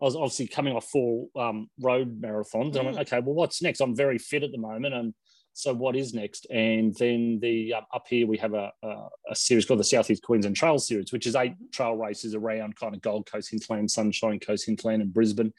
[0.00, 2.72] I was obviously coming off four um, road marathons.
[2.72, 2.80] Mm.
[2.80, 3.80] I went, okay, well, what's next?
[3.80, 5.14] I'm very fit at the moment, and
[5.52, 6.46] so what is next?
[6.50, 10.22] And then the uh, up here we have a, a, a, series called the Southeast
[10.22, 11.70] Queensland Trail Series, which is eight mm-hmm.
[11.72, 15.52] trail races around kind of Gold Coast hinterland, Sunshine Coast hinterland, and Brisbane.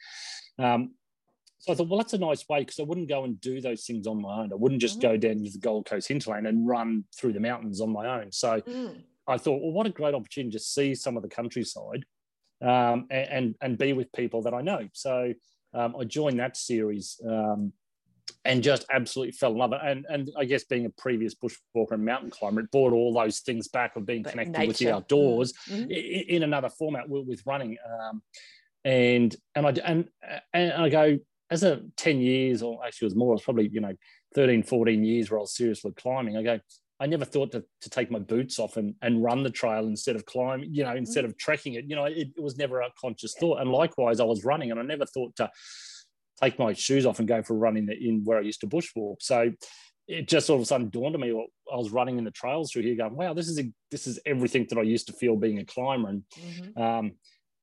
[1.64, 3.86] So I thought, well, that's a nice way because I wouldn't go and do those
[3.86, 4.52] things on my own.
[4.52, 5.02] I wouldn't just mm.
[5.02, 8.32] go down to the Gold Coast hinterland and run through the mountains on my own.
[8.32, 9.00] So mm.
[9.26, 12.04] I thought, well, what a great opportunity to see some of the countryside
[12.60, 14.88] um, and, and, and be with people that I know.
[14.92, 15.32] So
[15.72, 17.18] um, I joined that series.
[17.26, 17.72] Um,
[18.46, 19.72] and just absolutely fell in love.
[19.72, 23.40] And and I guess being a previous bushwalker and mountain climber, it brought all those
[23.40, 24.68] things back of being but connected nature.
[24.68, 25.90] with the outdoors mm-hmm.
[25.90, 27.76] in, another format with, with running.
[27.86, 28.22] Um,
[28.84, 30.08] and and I and
[30.52, 31.18] and I go
[31.54, 33.94] as a 10 years or actually it was more, it was probably, you know,
[34.34, 36.36] 13, 14 years where I was seriously climbing.
[36.36, 36.60] I go,
[37.00, 40.16] I never thought to, to take my boots off and, and run the trail instead
[40.16, 41.30] of climbing, you know, instead mm-hmm.
[41.30, 41.84] of trekking it.
[41.88, 43.60] You know, it, it was never a conscious thought.
[43.60, 45.50] And likewise, I was running and I never thought to
[46.40, 48.60] take my shoes off and go for a run in, the, in where I used
[48.60, 49.16] to bushwalk.
[49.20, 49.52] So
[50.06, 52.30] it just all of a sudden dawned on me, well, I was running in the
[52.30, 55.12] trails through here, going, "Wow, this is a, this is everything that I used to
[55.14, 56.82] feel being a climber." And mm-hmm.
[56.82, 57.12] um,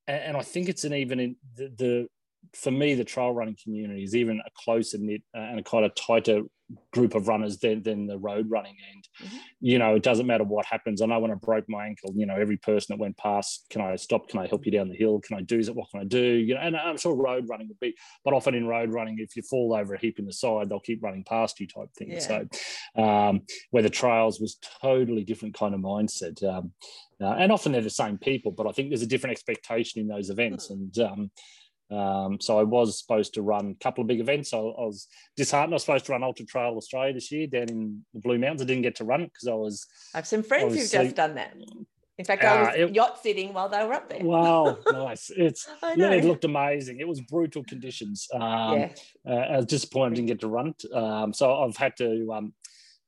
[0.08, 2.08] and, and, I think it's an even in the, the
[2.56, 5.86] for me, the trail running community is even a closer knit uh, and a kind
[5.86, 6.43] of tighter
[6.91, 9.08] group of runners than, than the road running end.
[9.21, 9.38] Mm-hmm.
[9.60, 11.01] You know, it doesn't matter what happens.
[11.01, 13.82] I know when I broke my ankle, you know, every person that went past, can
[13.82, 14.30] I stop?
[14.30, 15.19] Can I help you down the hill?
[15.19, 15.75] Can I do it?
[15.75, 16.21] What can I do?
[16.21, 19.36] You know, and I'm sure road running would be, but often in road running, if
[19.36, 22.12] you fall over a heap in the side, they'll keep running past you type thing.
[22.12, 22.19] Yeah.
[22.19, 22.47] So,
[23.01, 26.43] um, where the trails was totally different kind of mindset.
[26.43, 26.71] Um,
[27.21, 30.08] uh, and often they're the same people, but I think there's a different expectation in
[30.08, 30.69] those events.
[30.69, 30.71] Mm.
[30.71, 31.32] And um,
[31.91, 34.54] um, so I was supposed to run a couple of big events.
[34.54, 35.73] I, I, was disheartened.
[35.73, 38.62] I was supposed to run Ultra Trail Australia this year down in the Blue Mountains.
[38.62, 39.86] I didn't get to run it because I was.
[40.13, 41.54] I have some friends who've just done that.
[42.17, 44.23] In fact, I was uh, it, yacht sitting while they were up there.
[44.23, 45.32] Wow, nice!
[45.36, 46.99] It's yeah, it looked amazing.
[46.99, 48.27] It was brutal conditions.
[48.34, 48.89] Um, yeah.
[49.27, 50.93] Uh, I was disappointed I didn't get to run it.
[50.93, 52.54] Um, so I've had to um,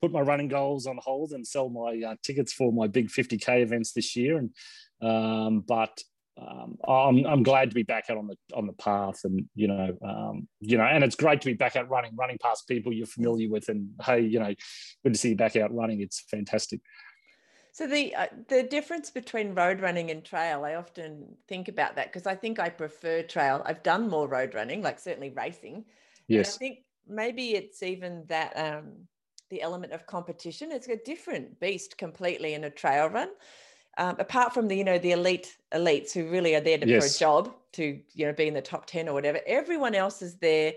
[0.01, 3.61] put my running goals on hold and sell my uh, tickets for my big 50k
[3.61, 4.37] events this year.
[4.37, 4.49] And
[5.01, 6.01] um, but
[6.37, 9.67] um, I'm, I'm glad to be back out on the on the path, and you
[9.67, 12.91] know, um, you know, and it's great to be back out running, running past people
[12.91, 14.53] you're familiar with, and hey, you know,
[15.03, 16.01] good to see you back out running.
[16.01, 16.81] It's fantastic.
[17.71, 22.11] So the uh, the difference between road running and trail, I often think about that
[22.11, 23.61] because I think I prefer trail.
[23.65, 25.85] I've done more road running, like certainly racing.
[26.27, 26.55] Yes.
[26.55, 29.07] I think maybe it's even that um,
[29.49, 30.71] the element of competition.
[30.71, 33.29] It's a different beast completely in a trail run
[33.97, 37.03] um, apart from the you know the elite elites who really are there to, yes.
[37.03, 40.21] for a job to you know be in the top 10 or whatever everyone else
[40.21, 40.73] is there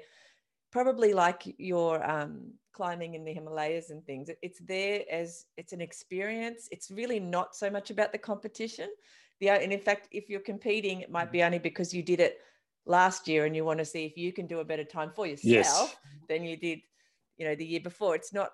[0.71, 4.29] probably like your um, climbing in the himalayas and things.
[4.43, 6.69] It's there as it's an experience.
[6.71, 8.91] It's really not so much about the competition.
[9.41, 12.39] The and in fact if you're competing it might be only because you did it
[12.85, 15.27] last year and you want to see if you can do a better time for
[15.27, 15.97] yourself yes.
[16.29, 16.81] than you did
[17.39, 18.15] you know the year before.
[18.15, 18.51] It's not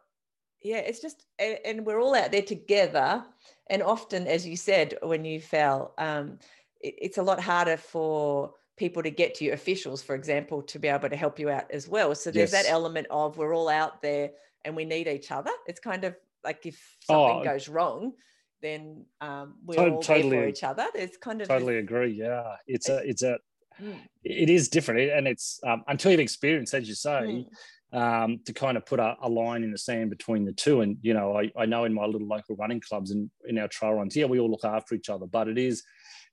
[0.65, 3.25] yeah it's just and we're all out there together.
[3.71, 6.39] And often as you said when you fell um,
[6.81, 10.79] it, it's a lot harder for people to get to you officials for example to
[10.79, 12.15] be able to help you out as well.
[12.15, 12.65] So there's yes.
[12.65, 14.31] that element of we're all out there
[14.65, 15.51] and we need each other.
[15.67, 18.13] It's kind of like if something oh, goes wrong
[18.61, 20.87] then um, we're to- all totally, there for each other.
[20.95, 22.55] There's kind of totally this, agree yeah.
[22.69, 23.39] It's, a it's a
[23.81, 23.97] mm.
[24.23, 27.47] it is different and it's um, until you've experienced as you say mm
[27.93, 30.81] um, to kind of put a, a, line in the sand between the two.
[30.81, 33.69] And, you know, I, I know in my little local running clubs and in our
[33.69, 35.83] trail runs, yeah, we all look after each other, but it is,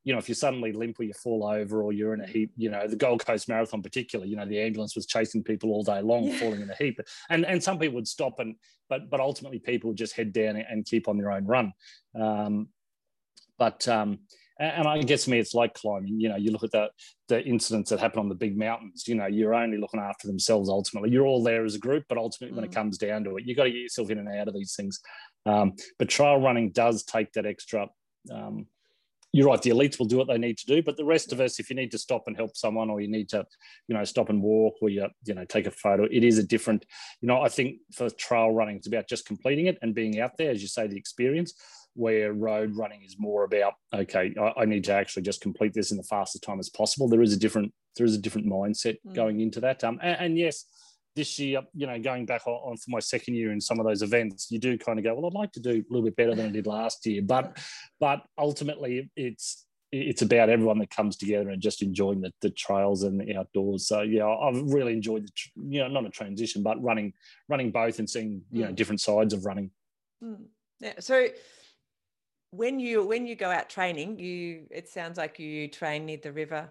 [0.05, 2.53] you know, if you suddenly limp or you fall over or you're in a heap,
[2.55, 5.83] you know, the Gold Coast Marathon particularly, you know, the ambulance was chasing people all
[5.83, 6.37] day long, yeah.
[6.37, 6.99] falling in a heap.
[7.29, 8.55] And and some people would stop and
[8.87, 11.73] but but ultimately people would just head down and keep on their own run.
[12.19, 12.69] Um,
[13.57, 14.19] but um,
[14.59, 16.19] and I guess me, it's like climbing.
[16.19, 16.89] You know, you look at the
[17.29, 19.07] the incidents that happen on the big mountains.
[19.07, 21.11] You know, you're only looking after themselves ultimately.
[21.11, 22.55] You're all there as a group, but ultimately, mm.
[22.57, 22.75] when it mm.
[22.75, 24.99] comes down to it, you got to get yourself in and out of these things.
[25.45, 27.87] Um, but trail running does take that extra.
[28.31, 28.67] Um,
[29.31, 29.61] you're right.
[29.61, 31.69] The elites will do what they need to do, but the rest of us, if
[31.69, 33.45] you need to stop and help someone, or you need to,
[33.87, 36.43] you know, stop and walk, or you, you know, take a photo, it is a
[36.43, 36.83] different.
[37.21, 40.31] You know, I think for trail running, it's about just completing it and being out
[40.37, 41.53] there, as you say, the experience
[41.99, 45.91] where road running is more about okay I, I, need to actually just complete this
[45.91, 48.97] in the fastest time as possible there is a different there is a different mindset
[49.05, 49.13] mm.
[49.13, 50.65] going into that um, and, and, yes
[51.15, 53.85] this year you know going back on, on, for my second year in some of
[53.85, 56.15] those events you do kind of go well i'd like to do a little bit
[56.15, 57.57] better than i did last year but
[57.99, 63.01] but ultimately it's it's about everyone that comes together and just enjoying the, the trails
[63.01, 63.87] and the outdoors.
[63.87, 65.31] So yeah, I've really enjoyed the
[65.67, 67.13] you know not a transition, but running
[67.47, 68.75] running both and seeing you know mm.
[68.75, 69.71] different sides of running.
[70.23, 70.45] Mm.
[70.79, 70.93] Yeah.
[70.99, 71.27] So
[72.51, 76.31] when you when you go out training, you it sounds like you train near the
[76.31, 76.69] river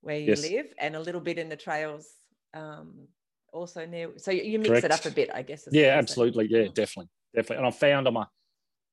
[0.00, 0.42] where you yes.
[0.42, 2.06] live, and a little bit in the trails.
[2.54, 3.06] Um,
[3.52, 4.84] also near, so you mix Correct.
[4.84, 5.66] it up a bit, I guess.
[5.70, 6.46] Yeah, absolutely.
[6.48, 6.74] Yeah, mm.
[6.74, 7.56] definitely, definitely.
[7.58, 8.28] And I found I'm a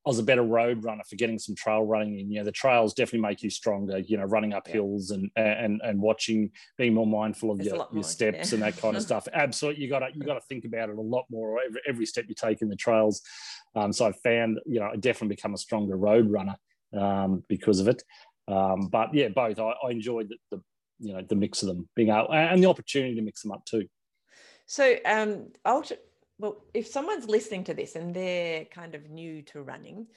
[0.08, 2.32] I was a better road runner for getting some trail running in.
[2.32, 3.98] You know, the trails definitely make you stronger.
[3.98, 4.76] You know, running up yeah.
[4.76, 8.96] hills and and and watching, being more mindful of your, your steps and that kind
[8.96, 9.28] of stuff.
[9.34, 12.06] Absolutely, you got to you got to think about it a lot more every, every
[12.06, 13.22] step you take in the trails.
[13.76, 16.56] Um, so I found, you know, I definitely become a stronger road runner
[16.98, 18.02] um, because of it.
[18.48, 19.60] Um, but yeah, both.
[19.60, 20.63] I, I enjoyed the, the,
[21.00, 23.65] you know the mix of them being out and the opportunity to mix them up
[23.65, 23.86] too.
[24.67, 25.98] So um, ultra,
[26.39, 30.08] well, if someone's listening to this and they're kind of new to running,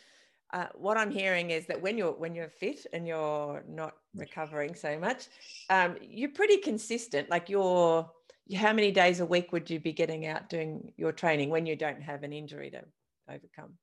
[0.53, 4.75] uh, what I'm hearing is that when you're when you're fit and you're not recovering
[4.75, 5.29] so much,
[5.71, 7.31] um, you're pretty consistent.
[7.31, 8.11] Like you're,
[8.57, 11.77] how many days a week would you be getting out doing your training when you
[11.77, 12.83] don't have an injury to
[13.29, 13.75] overcome?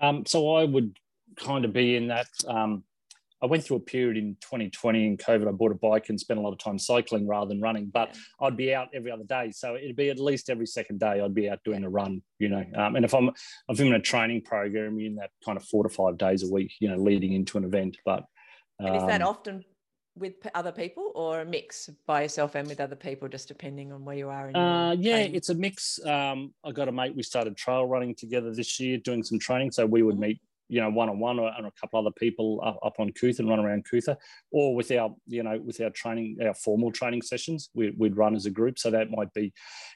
[0.00, 0.98] Um, so I would
[1.36, 2.84] kind of be in that um,
[3.42, 5.48] I went through a period in 2020 in COVID.
[5.48, 8.10] I bought a bike and spent a lot of time cycling rather than running, but
[8.12, 8.46] yeah.
[8.46, 9.52] I'd be out every other day.
[9.52, 12.48] So it'd be at least every second day I'd be out doing a run, you
[12.48, 12.64] know.
[12.76, 15.84] Um, and if I'm, if I'm in a training program, in that kind of four
[15.84, 17.96] to five days a week, you know, leading into an event.
[18.04, 18.24] But
[18.80, 19.64] um, and is that um, often
[20.16, 24.04] with other people or a mix by yourself and with other people, just depending on
[24.04, 24.48] where you are?
[24.54, 25.34] Uh, yeah, training?
[25.34, 26.04] it's a mix.
[26.04, 27.14] Um, I got a mate.
[27.14, 29.70] We started trail running together this year, doing some training.
[29.70, 30.22] So we would mm-hmm.
[30.22, 33.40] meet you know, one on one or a couple other people up, up on Coot-tha
[33.40, 34.16] and run around Coot-tha,
[34.52, 38.34] or with our, you know, with our training, our formal training sessions, we, would run
[38.34, 38.78] as a group.
[38.78, 39.52] So that might be,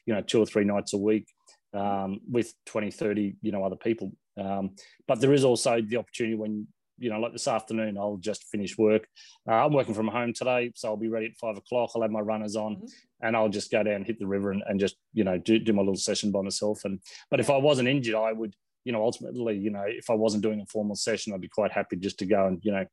[0.07, 1.27] you know, two or three nights a week
[1.75, 4.12] um, with 20, 30, you know, other people.
[4.39, 4.70] Um,
[5.07, 6.66] but there is also the opportunity when,
[6.99, 9.07] you know, like this afternoon, I'll just finish work.
[9.49, 11.91] Uh, I'm working from home today, so I'll be ready at five o'clock.
[11.95, 12.87] I'll have my runners on, mm-hmm.
[13.23, 15.73] and I'll just go down, hit the river, and, and just you know do, do
[15.73, 16.85] my little session by myself.
[16.85, 17.01] And
[17.31, 18.55] but if I wasn't injured, I would
[18.85, 21.72] you know, ultimately, you know, if I wasn't doing a formal session, I'd be quite
[21.72, 22.85] happy just to go and, you know,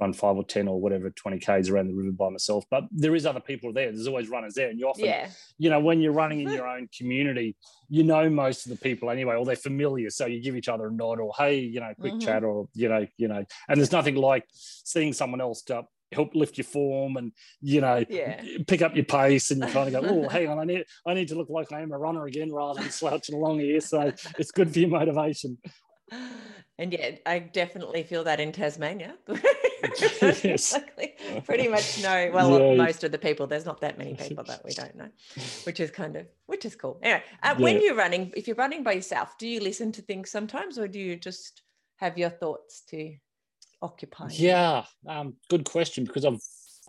[0.00, 2.64] run five or 10 or whatever, 20 Ks around the river by myself.
[2.70, 3.92] But there is other people there.
[3.92, 4.68] There's always runners there.
[4.68, 5.28] And you often, yeah.
[5.58, 7.56] you know, when you're running in your own community,
[7.88, 10.10] you know most of the people anyway, or they're familiar.
[10.10, 12.26] So you give each other a nod or, hey, you know, quick mm-hmm.
[12.26, 15.84] chat or, you know, you know, and there's nothing like seeing someone else to
[16.14, 18.42] help lift your form and you know yeah.
[18.66, 21.14] pick up your pace and you kind of go oh hang on I need I
[21.14, 24.12] need to look like I am a runner again rather than slouching along here so
[24.38, 25.58] it's good for your motivation
[26.78, 29.14] and yeah I definitely feel that in Tasmania
[30.42, 30.78] yes.
[31.44, 32.74] pretty much know well yeah.
[32.76, 35.08] most of the people there's not that many people that we don't know
[35.64, 37.62] which is kind of which is cool anyway uh, yeah.
[37.62, 40.88] when you're running if you're running by yourself do you listen to things sometimes or
[40.88, 41.62] do you just
[41.96, 43.14] have your thoughts to
[43.84, 44.30] occupying?
[44.32, 46.40] Yeah, um, good question because I've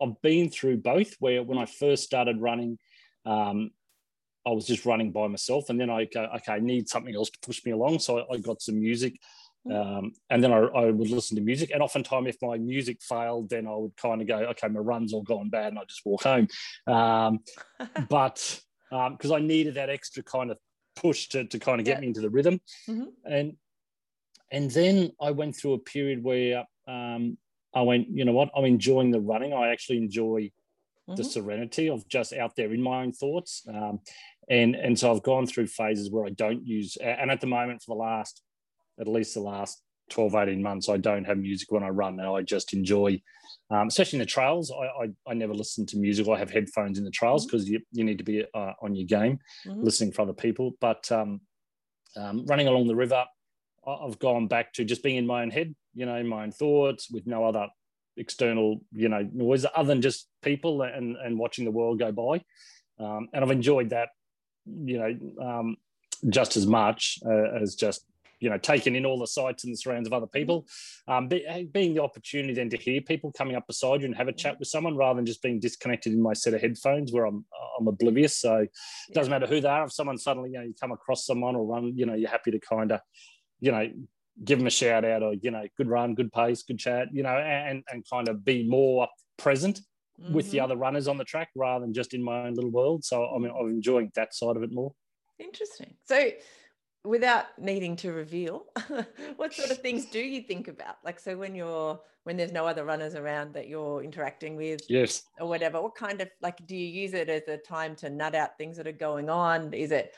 [0.01, 1.13] I've been through both.
[1.19, 2.79] Where when I first started running,
[3.25, 3.71] um,
[4.45, 7.29] I was just running by myself, and then I go, okay, I need something else
[7.29, 7.99] to push me along.
[7.99, 9.19] So I, I got some music,
[9.67, 9.75] mm.
[9.75, 11.71] um, and then I, I, would listen to music.
[11.71, 15.13] And oftentimes, if my music failed, then I would kind of go, okay, my run's
[15.13, 16.47] all gone bad, and I just walk home.
[16.87, 17.39] Um,
[18.09, 20.57] but because um, I needed that extra kind of
[20.95, 22.01] push to, to kind of get yeah.
[22.01, 23.05] me into the rhythm, mm-hmm.
[23.25, 23.57] and
[24.51, 27.37] and then I went through a period where um,
[27.73, 28.49] I went, you know what?
[28.55, 29.53] I'm enjoying the running.
[29.53, 30.51] I actually enjoy
[31.09, 31.15] mm-hmm.
[31.15, 33.63] the serenity of just out there in my own thoughts.
[33.67, 33.99] Um,
[34.49, 37.81] and and so I've gone through phases where I don't use, and at the moment,
[37.81, 38.41] for the last,
[38.99, 39.81] at least the last
[40.11, 42.19] 12, 18 months, I don't have music when I run.
[42.19, 43.21] And I just enjoy,
[43.71, 44.71] um, especially in the trails.
[44.71, 46.27] I, I, I, never listen to music.
[46.27, 47.73] I have headphones in the trails because mm-hmm.
[47.73, 49.83] you, you need to be uh, on your game, mm-hmm.
[49.83, 50.73] listening for other people.
[50.79, 51.41] But um,
[52.15, 53.25] um, running along the river,
[53.87, 56.51] I've gone back to just being in my own head, you know, in my own
[56.51, 57.67] thoughts with no other
[58.17, 62.41] external, you know, noise other than just people and, and watching the world go by.
[62.99, 64.09] Um, and I've enjoyed that,
[64.65, 65.77] you know, um,
[66.29, 68.05] just as much uh, as just,
[68.39, 70.65] you know, taking in all the sights and the surrounds of other people.
[71.07, 74.27] Um, be, being the opportunity then to hear people coming up beside you and have
[74.27, 77.25] a chat with someone rather than just being disconnected in my set of headphones where
[77.25, 77.45] I'm
[77.79, 78.37] I'm oblivious.
[78.37, 79.85] So it doesn't matter who they are.
[79.85, 82.51] If someone suddenly, you know, you come across someone or run, you know, you're happy
[82.51, 83.01] to kind of
[83.65, 83.89] you know,
[84.43, 87.23] give them a shout out or, you know, good run, good pace, good chat, you
[87.23, 89.07] know, and, and kind of be more
[89.37, 89.81] present
[90.21, 90.33] mm-hmm.
[90.33, 90.65] with the mm-hmm.
[90.65, 93.03] other runners on the track rather than just in my own little world.
[93.03, 94.93] So I mean, I'm enjoying that side of it more.
[95.39, 95.95] Interesting.
[96.05, 96.29] So
[97.03, 98.65] without needing to reveal,
[99.35, 100.97] what sort of things do you think about?
[101.03, 105.23] Like, so when you're, when there's no other runners around that you're interacting with, yes,
[105.39, 108.35] or whatever, what kind of like, do you use it as a time to nut
[108.35, 109.73] out things that are going on?
[109.73, 110.13] Is it,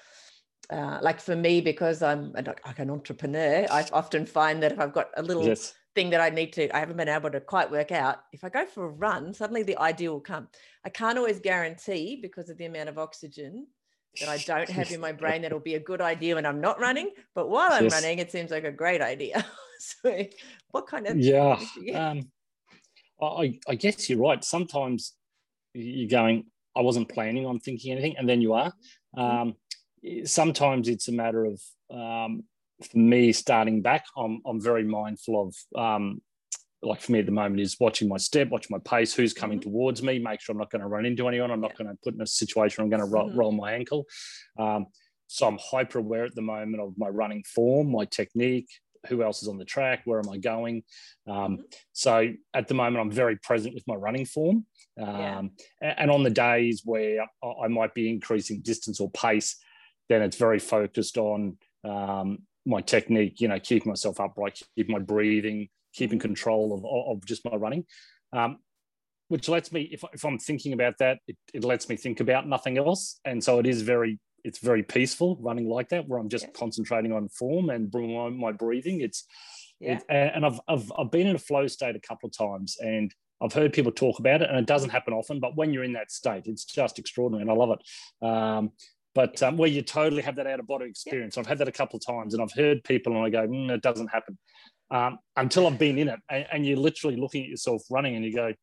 [0.70, 4.94] uh, like for me, because I'm like an entrepreneur, I often find that if I've
[4.94, 5.74] got a little yes.
[5.96, 8.50] thing that I need to, I haven't been able to quite work out, if I
[8.50, 10.50] go for a run, suddenly the idea will come.
[10.86, 13.68] I can't always guarantee because of the amount of oxygen
[14.20, 16.80] that I don't have in my brain that'll be a good idea when I'm not
[16.80, 17.12] running.
[17.34, 17.94] But while I'm yes.
[17.94, 19.46] running, it seems like a great idea.
[19.80, 20.26] so,
[20.72, 21.60] what kind of yeah?
[21.96, 22.30] Um,
[23.22, 24.44] I, I guess you're right.
[24.44, 25.14] Sometimes
[25.74, 26.46] you're going,
[26.76, 28.74] I wasn't planning on thinking anything, and then you are.
[29.18, 29.22] Mm-hmm.
[29.22, 29.56] Um,
[30.26, 32.44] sometimes it's a matter of um,
[32.84, 34.06] for me starting back.
[34.16, 36.22] I'm I'm very mindful of um,
[36.84, 39.60] like for me at the moment is watching my step, watching my pace, who's coming
[39.60, 39.70] mm-hmm.
[39.70, 41.52] towards me, make sure I'm not going to run into anyone.
[41.52, 43.40] I'm not going to put in a situation where I'm going to ro- mm-hmm.
[43.40, 44.06] roll my ankle.
[44.60, 44.88] Um,
[45.28, 48.70] so I'm hyper aware at the moment of my running form, my technique,
[49.08, 50.84] who else is on the track, where am I going.
[51.28, 51.62] Um, mm-hmm.
[51.94, 54.66] So at the moment, I'm very present with my running form.
[55.00, 55.94] Um, yeah.
[55.98, 59.56] and on the days where I might be increasing distance or pace,
[60.10, 65.00] then it's very focused on um, my technique, you know, keeping myself upright, keeping my
[65.00, 67.86] breathing, keeping control of, of just my running.
[68.34, 68.58] Um,
[69.30, 72.48] which lets me, if, if I'm thinking about that, it, it lets me think about
[72.48, 73.20] nothing else.
[73.26, 76.52] And so it is very, it's very peaceful running like that, where I'm just yeah.
[76.52, 79.02] concentrating on form and my, my breathing.
[79.02, 79.26] It's,
[79.80, 80.00] Yeah.
[80.10, 83.54] and I've, I've I've been in a flow state a couple of times, and I've
[83.54, 85.40] heard people talk about it, and it doesn't happen often.
[85.40, 88.26] But when you're in that state, it's just extraordinary, and I love it.
[88.26, 88.72] Um,
[89.18, 91.72] but um, where you totally have that out of body experience, I've had that a
[91.72, 94.38] couple of times, and I've heard people, and I go, mm, it doesn't happen
[94.92, 98.24] um, until I've been in it, and, and, you're literally looking at yourself running, and
[98.24, 98.54] you go,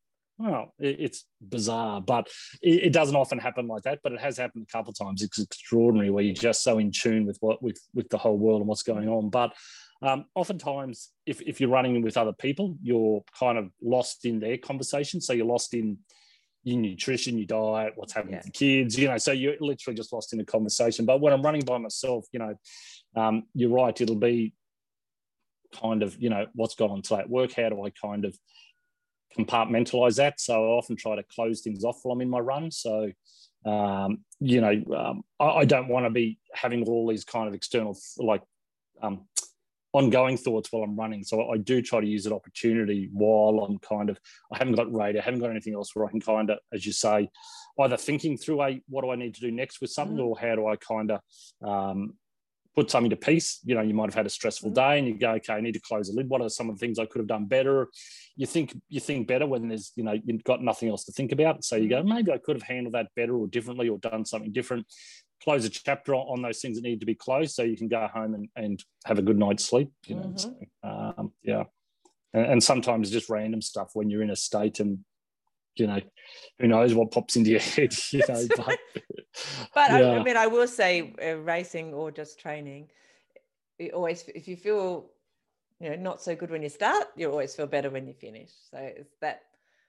[0.41, 2.29] oh, it, it's bizarre, but
[2.61, 3.99] it, it, doesn't often happen like that.
[4.01, 5.21] But it has happened a couple of times.
[5.21, 8.61] It's extraordinary where you're just so in tune with what with with the whole world
[8.61, 9.53] and what's going on, but
[10.01, 14.57] um, oftentimes, if, if you're running with other people, you're kind of lost in their
[14.57, 15.19] conversation.
[15.19, 15.97] So you're lost in
[16.65, 18.41] your nutrition, your diet, what's happening yeah.
[18.43, 21.05] the kids, you know, so you're literally just lost in the conversation.
[21.05, 22.55] But when I'm running by myself, you know,
[23.15, 24.53] um, you're right, it'll be
[25.79, 27.53] kind of, you know, what's gone on today at work?
[27.53, 28.35] How do I kind of
[29.37, 30.41] compartmentalize that?
[30.41, 32.71] So I often try to close things off while I'm in my run.
[32.71, 33.11] So,
[33.63, 37.53] um, you know, um, I, I, don't want to be having all these kind of
[37.53, 38.41] external, like,
[39.01, 39.27] um,
[39.95, 41.23] ongoing thoughts while I'm running.
[41.23, 44.19] So I do try to use that opportunity while I'm kind of,
[44.51, 46.85] I haven't got radio, I haven't got anything else where I can kind of, as
[46.85, 47.29] you say,
[47.79, 50.27] either thinking through a, what do I need to do next with something mm-hmm.
[50.27, 51.21] or how do I kind of
[51.65, 52.13] um,
[52.75, 53.61] put something to peace.
[53.63, 54.89] You know, you might have had a stressful mm-hmm.
[54.91, 56.29] day and you go, okay, I need to close the lid.
[56.29, 57.87] What are some of the things I could have done better?
[58.35, 61.31] You think, you think better when there's, you know, you've got nothing else to think
[61.31, 61.63] about.
[61.63, 62.09] So you go, mm-hmm.
[62.09, 64.87] maybe I could have handled that better or differently or done something different
[65.43, 68.07] close a chapter on those things that need to be closed so you can go
[68.13, 70.37] home and, and have a good night's sleep you know mm-hmm.
[70.37, 71.63] so, um, yeah
[72.33, 74.99] and, and, sometimes just random stuff when you're in a state and
[75.75, 75.99] you know
[76.59, 78.79] who knows what pops into your head you know but,
[79.73, 79.97] but yeah.
[79.97, 82.89] I, I, mean i will say uh, racing or just training
[83.77, 85.11] you always if you feel
[85.79, 88.51] you know not so good when you start you always feel better when you finish
[88.71, 89.41] so it's that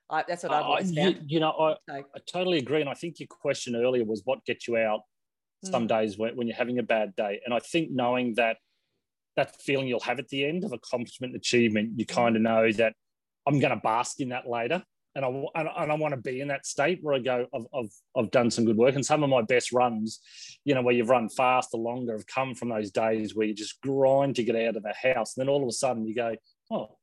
[0.09, 1.17] I, that's what I've always uh, found.
[1.17, 1.51] You, you know,
[1.91, 1.97] I.
[1.99, 2.81] I totally agree.
[2.81, 5.01] And I think your question earlier was what gets you out
[5.67, 5.89] some mm.
[5.89, 7.41] days when, when you're having a bad day.
[7.45, 8.59] And I think knowing that
[9.37, 12.73] that feeling you'll have at the end of accomplishment and achievement, you kind of know
[12.73, 12.95] that
[13.47, 14.83] I'm going to bask in that later.
[15.15, 17.91] And I, and I want to be in that state where I go, I've, I've,
[18.17, 18.95] I've done some good work.
[18.97, 20.21] And some of my best runs,
[20.65, 23.81] you know, where you've run faster, longer, have come from those days where you just
[23.81, 25.37] grind to get out of the house.
[25.37, 26.37] And then all of a sudden you go,
[26.71, 26.99] oh,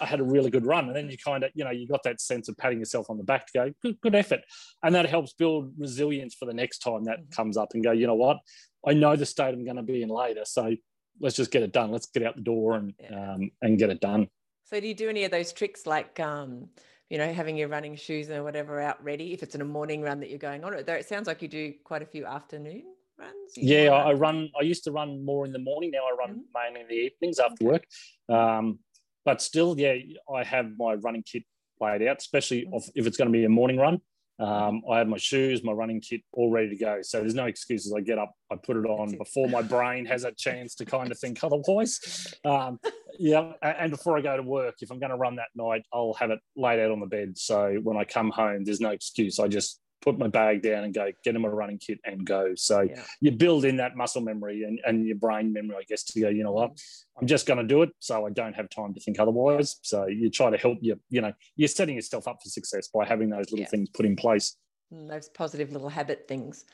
[0.00, 0.86] I had a really good run.
[0.86, 3.18] And then you kind of, you know, you got that sense of patting yourself on
[3.18, 4.40] the back to go, good, good effort.
[4.82, 7.30] And that helps build resilience for the next time that mm-hmm.
[7.30, 8.38] comes up and go, you know what?
[8.86, 10.42] I know the state I'm going to be in later.
[10.44, 10.74] So
[11.20, 11.90] let's just get it done.
[11.90, 13.34] Let's get out the door and yeah.
[13.34, 14.28] um, and get it done.
[14.64, 16.68] So do you do any of those tricks like um,
[17.10, 20.00] you know, having your running shoes and whatever out ready if it's in a morning
[20.00, 20.72] run that you're going on?
[20.86, 22.84] Though it sounds like you do quite a few afternoon
[23.18, 23.52] runs.
[23.56, 24.48] Yeah, I, I run.
[24.58, 25.90] I used to run more in the morning.
[25.90, 26.40] Now I run mm-hmm.
[26.54, 27.66] mainly in the evenings after okay.
[27.66, 27.84] work.
[28.28, 28.78] Um,
[29.24, 29.94] but still, yeah,
[30.32, 31.44] I have my running kit
[31.80, 34.00] laid out, especially if it's going to be a morning run.
[34.38, 37.02] Um, I have my shoes, my running kit all ready to go.
[37.02, 37.92] So there's no excuses.
[37.94, 41.10] I get up, I put it on before my brain has a chance to kind
[41.10, 42.34] of think otherwise.
[42.44, 42.80] Um,
[43.18, 46.14] yeah, and before I go to work, if I'm going to run that night, I'll
[46.14, 47.36] have it laid out on the bed.
[47.36, 49.38] So when I come home, there's no excuse.
[49.38, 52.54] I just put my bag down and go get him a running kit and go.
[52.54, 53.02] So yeah.
[53.20, 56.28] you build in that muscle memory and, and your brain memory, I guess, to go,
[56.28, 56.78] you know what,
[57.20, 57.90] I'm just going to do it.
[57.98, 59.76] So I don't have time to think otherwise.
[59.82, 63.04] So you try to help you, you know, you're setting yourself up for success by
[63.04, 63.68] having those little yeah.
[63.68, 64.56] things put in place.
[64.92, 66.64] Mm, those positive little habit things.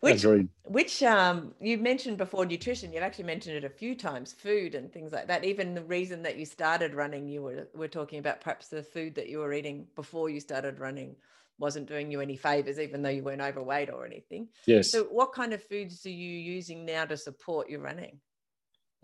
[0.00, 0.48] Which, Agreed.
[0.64, 4.92] which um, you mentioned before nutrition, you've actually mentioned it a few times, food and
[4.92, 5.44] things like that.
[5.44, 9.14] Even the reason that you started running, you were, were talking about perhaps the food
[9.14, 11.16] that you were eating before you started running
[11.58, 14.48] wasn't doing you any favors, even though you weren't overweight or anything.
[14.66, 14.90] Yes.
[14.90, 18.20] So, what kind of foods are you using now to support your running?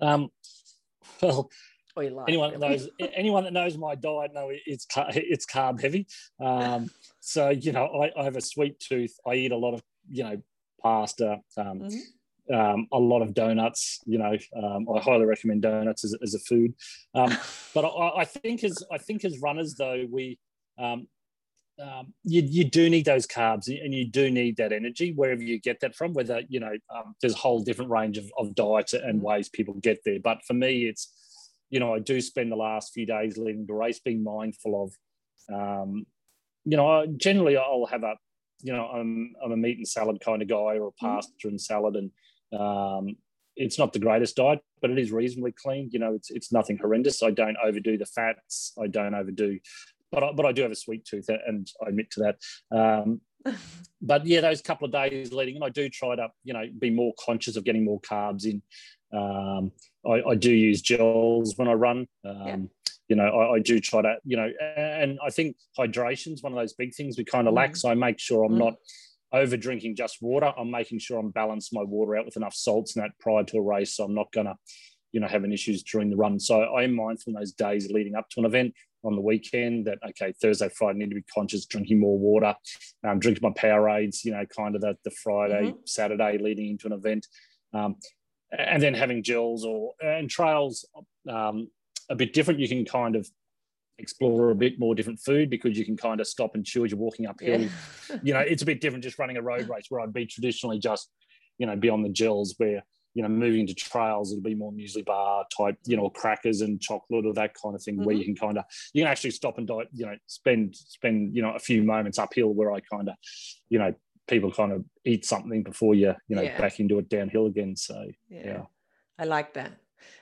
[0.00, 0.30] Um,
[1.22, 1.50] well,
[1.96, 6.06] anyone that knows anyone that knows my diet know it's it's carb heavy.
[6.40, 6.90] Um,
[7.20, 9.14] so you know, I, I, have a sweet tooth.
[9.26, 10.42] I eat a lot of you know
[10.82, 11.38] pasta.
[11.56, 12.54] Um, mm-hmm.
[12.54, 16.38] um, a lot of donuts, you know, um, I highly recommend donuts as, as a
[16.38, 16.74] food.
[17.14, 17.36] Um,
[17.74, 20.38] but I, I, think as I think as runners though, we
[21.80, 25.58] um, you, you do need those carbs and you do need that energy wherever you
[25.58, 28.92] get that from whether you know um, there's a whole different range of, of diets
[28.92, 29.26] and mm-hmm.
[29.26, 31.12] ways people get there but for me it's
[31.70, 34.90] you know i do spend the last few days leading the race being mindful
[35.50, 36.06] of um,
[36.64, 38.14] you know generally i'll have a
[38.62, 41.06] you know i'm, I'm a meat and salad kind of guy or a mm-hmm.
[41.06, 42.10] pasta and salad and
[42.58, 43.16] um,
[43.56, 45.90] it's not the greatest diet, but it is reasonably clean.
[45.92, 47.22] You know, it's it's nothing horrendous.
[47.22, 48.72] I don't overdo the fats.
[48.80, 49.58] I don't overdo
[50.10, 52.76] but I, but I do have a sweet tooth, and I admit to that.
[52.76, 53.20] Um,
[54.02, 56.90] but yeah, those couple of days leading in, I do try to you know be
[56.90, 58.62] more conscious of getting more carbs in.
[59.12, 59.72] Um,
[60.06, 62.06] I, I, do use gels when I run.
[62.24, 62.56] Um, yeah.
[63.08, 66.52] You know, I, I, do try to you know, and I think hydration is one
[66.52, 67.56] of those big things we kind of mm.
[67.56, 67.74] lack.
[67.74, 68.58] So I make sure I'm mm.
[68.58, 68.74] not
[69.32, 70.52] over drinking just water.
[70.56, 73.58] I'm making sure I'm balancing my water out with enough salts in that prior to
[73.58, 73.96] a race.
[73.96, 74.54] So I'm not going to
[75.12, 76.38] you know, having issues during the run.
[76.38, 78.74] So I am mindful in those days leading up to an event
[79.04, 82.54] on the weekend that okay Thursday Friday I need to be conscious drinking more water
[83.06, 85.78] um, drinking my Powerades you know kind of the, the Friday mm-hmm.
[85.86, 87.26] Saturday leading into an event
[87.72, 87.96] um,
[88.56, 90.86] and then having gels or and trails
[91.28, 91.68] um,
[92.10, 93.28] a bit different you can kind of
[94.00, 96.90] explore a bit more different food because you can kind of stop and chew as
[96.90, 97.60] you're walking uphill.
[97.60, 97.68] Yeah.
[98.22, 100.78] you know, it's a bit different just running a road race where I'd be traditionally
[100.78, 101.08] just,
[101.58, 102.82] you know, be on the gels where,
[103.14, 106.80] you know, moving to trails, it'll be more muesli bar type, you know, crackers and
[106.80, 108.04] chocolate or that kind of thing mm-hmm.
[108.04, 111.34] where you can kind of, you can actually stop and, die, you know, spend, spend,
[111.34, 113.14] you know, a few moments uphill where I kind of,
[113.68, 113.92] you know,
[114.28, 116.58] people kind of eat something before you, you know, yeah.
[116.58, 117.74] back into it downhill again.
[117.74, 118.42] So, yeah.
[118.44, 118.62] yeah.
[119.18, 119.72] I like that.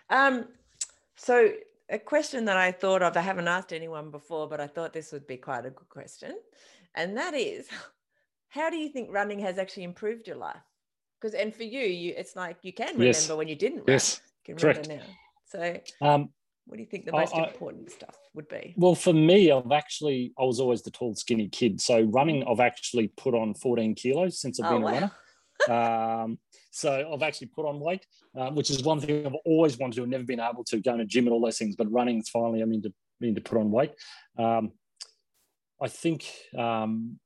[0.08, 0.46] Um,
[1.16, 1.50] so
[1.90, 5.12] a question that I thought of, I haven't asked anyone before, but I thought this
[5.12, 6.34] would be quite a good question.
[6.94, 7.68] And that is,
[8.48, 10.56] how do you think running has actually improved your life?
[11.20, 13.30] Because, and for you, you it's like you can remember yes.
[13.30, 13.86] when you didn't run.
[13.88, 15.02] Yes, you can remember now.
[15.46, 16.28] So, um,
[16.66, 18.74] what do you think the most I, important stuff would be?
[18.76, 21.80] Well, for me, I've actually, I was always the tall, skinny kid.
[21.80, 24.90] So, running, I've actually put on 14 kilos since I've oh, been wow.
[24.90, 25.10] a runner.
[25.68, 26.38] Um,
[26.70, 28.06] so I've actually put on weight,
[28.36, 30.96] um, which is one thing I've always wanted to and never been able to go
[30.96, 31.74] to gym and all those things.
[31.74, 33.90] But running is finally, I mean to mean to put on weight.
[34.38, 34.70] Um,
[35.82, 37.18] I think um,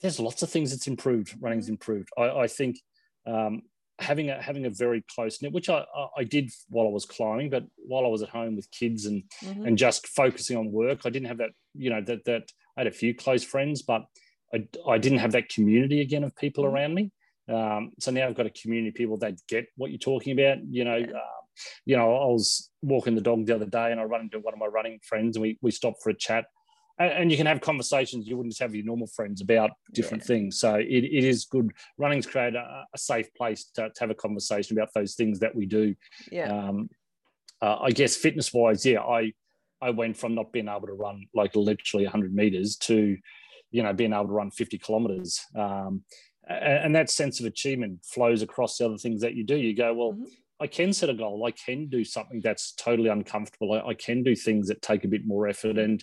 [0.00, 1.36] there's lots of things that's improved.
[1.40, 1.74] Running's mm-hmm.
[1.74, 2.08] improved.
[2.16, 2.80] I, I think
[3.28, 3.62] um,
[3.98, 5.84] having a having a very close knit, which I,
[6.16, 9.22] I did while I was climbing, but while I was at home with kids and
[9.44, 9.66] mm-hmm.
[9.66, 11.50] and just focusing on work, I didn't have that.
[11.74, 14.04] You know that that I had a few close friends, but
[14.54, 16.74] I, I didn't have that community again of people mm-hmm.
[16.74, 17.10] around me.
[17.48, 20.58] Um, so now I've got a community of people that get what you're talking about.
[20.70, 21.44] You know, um,
[21.86, 24.54] you know, I was walking the dog the other day and I run into one
[24.54, 26.46] of my running friends and we we stopped for a chat.
[26.98, 29.70] And, and you can have conversations you wouldn't just have with your normal friends about
[29.92, 30.28] different yeah.
[30.28, 30.58] things.
[30.58, 31.70] So it, it is good.
[31.96, 35.54] Running's created a, a safe place to, to, have a conversation about those things that
[35.54, 35.94] we do.
[36.30, 36.52] Yeah.
[36.52, 36.88] Um,
[37.60, 39.32] uh, I guess fitness wise, yeah, I
[39.80, 43.16] I went from not being able to run like literally 100 meters to,
[43.70, 45.40] you know, being able to run 50 kilometers.
[45.56, 46.02] Um,
[46.48, 49.56] and that sense of achievement flows across the other things that you do.
[49.56, 50.24] You go, well, mm-hmm.
[50.60, 51.44] I can set a goal.
[51.44, 53.72] I can do something that's totally uncomfortable.
[53.72, 56.02] I, I can do things that take a bit more effort, and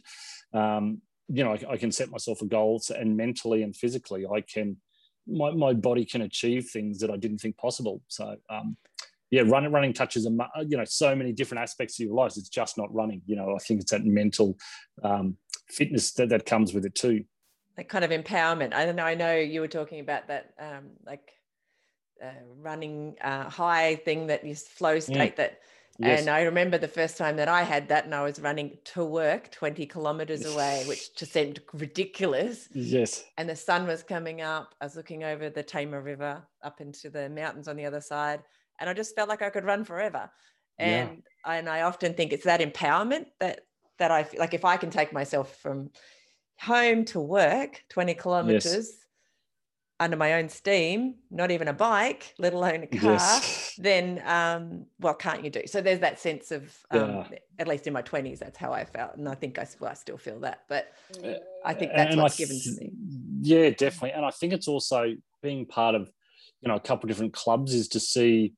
[0.54, 4.42] um, you know, I, I, can set myself a goals, and mentally and physically, I
[4.42, 4.78] can.
[5.28, 8.04] My, my body can achieve things that I didn't think possible.
[8.10, 8.78] So, um,
[9.32, 10.30] yeah, running running touches a
[10.68, 12.34] you know so many different aspects of your life.
[12.38, 13.22] It's just not running.
[13.26, 14.58] You know, I think it's that mental
[15.04, 15.38] um,
[15.68, 17.26] fitness that, that comes with it too
[17.76, 18.74] that kind of empowerment.
[18.74, 19.04] I don't know.
[19.04, 21.32] I know you were talking about that, um, like
[22.24, 22.28] uh,
[22.62, 25.04] running uh, high thing that is flow mm.
[25.04, 25.34] state.
[25.34, 25.36] Mm.
[25.38, 25.60] That,
[26.00, 26.22] yes.
[26.22, 29.04] and I remember the first time that I had that, and I was running to
[29.04, 32.68] work twenty kilometers away, which just seemed ridiculous.
[32.74, 33.26] Yes.
[33.38, 34.76] And the sun was coming up.
[34.82, 38.42] I was looking over the Tamar River up into the mountains on the other side,
[38.80, 40.30] and I just felt like I could run forever.
[40.78, 41.58] And yeah.
[41.58, 43.62] and I often think it's that empowerment that
[43.98, 45.90] that I feel like if I can take myself from
[46.60, 49.05] home to work 20 kilometers yes.
[50.00, 53.76] Under my own steam not even a bike let alone a car yes.
[53.78, 57.28] then um, what can't you do so there's that sense of um, yeah.
[57.60, 59.94] at least in my 20s that's how i felt and i think i, well, I
[59.94, 60.92] still feel that but
[61.64, 62.92] i think that's and what's given to me
[63.42, 66.12] yeah definitely and i think it's also being part of
[66.62, 68.54] you know a couple of different clubs is to see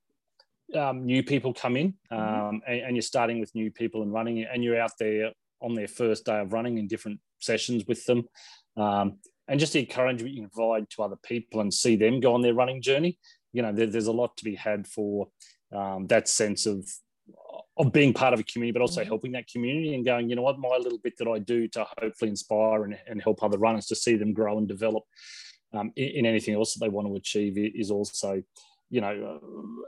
[0.75, 2.15] um, new people come in mm-hmm.
[2.47, 5.31] um, and, and, you're starting with new people and running and you're out there
[5.61, 8.27] on their first day of running in different sessions with them.
[8.75, 9.17] Um,
[9.47, 12.41] and just the encouragement you can provide to other people and see them go on
[12.41, 13.17] their running journey.
[13.53, 15.27] You know, there, there's a lot to be had for
[15.73, 16.87] um, that sense of
[17.77, 19.07] of being part of a community, but also mm-hmm.
[19.07, 21.85] helping that community and going, you know what, my little bit that I do to
[22.01, 25.03] hopefully inspire and, and help other runners to see them grow and develop
[25.73, 28.41] um, in, in, anything else that they want to achieve is also
[28.89, 29.39] you know,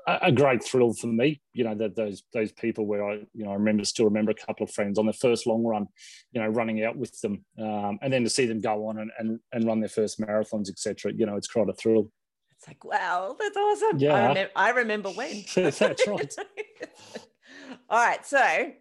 [0.07, 1.41] a, a, great thrill for me.
[1.53, 4.45] You know, that those those people where I, you know, I remember still remember a
[4.45, 5.87] couple of friends on their first long run,
[6.31, 9.11] you know, running out with them, um, and then to see them go on and
[9.17, 11.13] and, and run their first marathons, etc.
[11.15, 12.11] You know, it's quite a thrill.
[12.57, 13.99] It's like, wow, that's awesome.
[13.99, 15.45] Yeah, I, remember, I remember when.
[15.55, 16.35] that's right.
[17.89, 18.71] All right, so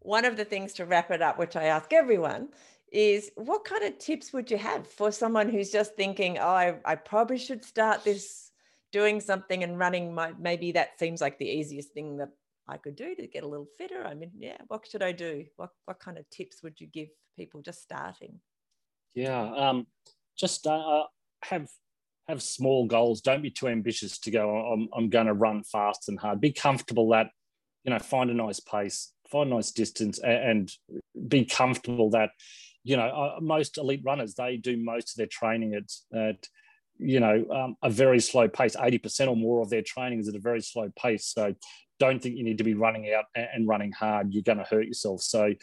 [0.00, 2.48] one of the things to wrap it up, which I ask everyone,
[2.90, 6.74] is what kind of tips would you have for someone who's just thinking, oh, I,
[6.84, 8.51] I probably should start this
[8.92, 12.28] doing something and running my, maybe that seems like the easiest thing that
[12.68, 14.04] I could do to get a little fitter.
[14.06, 15.44] I mean, yeah, what should I do?
[15.56, 18.40] What what kind of tips would you give people just starting?
[19.14, 19.86] Yeah, um,
[20.38, 21.04] just uh,
[21.42, 21.68] have
[22.28, 23.20] have small goals.
[23.20, 24.72] Don't be too ambitious to go.
[24.72, 26.40] I'm I'm going to run fast and hard.
[26.40, 27.30] Be comfortable that
[27.84, 30.70] you know find a nice pace, find a nice distance, and,
[31.12, 32.30] and be comfortable that
[32.84, 36.46] you know uh, most elite runners they do most of their training at at
[37.02, 38.76] you know, um, a very slow pace.
[38.76, 41.26] 80% or more of their training is at a very slow pace.
[41.26, 41.54] So
[41.98, 44.32] don't think you need to be running out and running hard.
[44.32, 45.22] You're going to hurt yourself.
[45.22, 45.54] So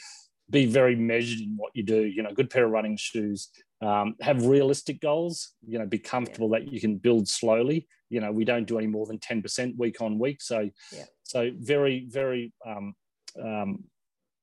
[0.50, 2.06] be very measured in what you do.
[2.06, 3.50] You know, good pair of running shoes.
[3.82, 5.54] Um, have realistic goals.
[5.68, 6.60] You know, be comfortable yeah.
[6.60, 7.88] that you can build slowly.
[8.10, 10.42] You know, we don't do any more than 10% week on week.
[10.42, 11.06] So, yeah.
[11.24, 12.96] so very, very um,
[13.42, 13.84] um,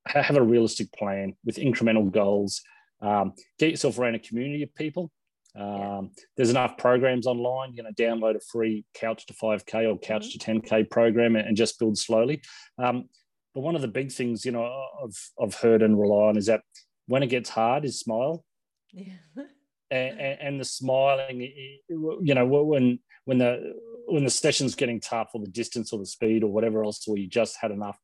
[0.06, 2.62] have a realistic plan with incremental goals.
[3.00, 5.10] Um, get yourself around a community of people.
[5.56, 5.98] Yeah.
[5.98, 7.74] Um, there's enough programs online.
[7.74, 10.60] You know, download a free Couch to 5K or Couch mm-hmm.
[10.60, 12.42] to 10K program and, and just build slowly.
[12.78, 13.08] Um,
[13.54, 14.64] but one of the big things, you know,
[15.02, 16.60] I've, I've heard and rely on is that
[17.06, 18.44] when it gets hard, is smile.
[18.92, 19.14] Yeah.
[19.90, 21.40] and, and, the smiling,
[21.88, 23.74] you know, when when the
[24.06, 27.16] when the session's getting tough, or the distance, or the speed, or whatever else, or
[27.16, 27.98] you just had enough,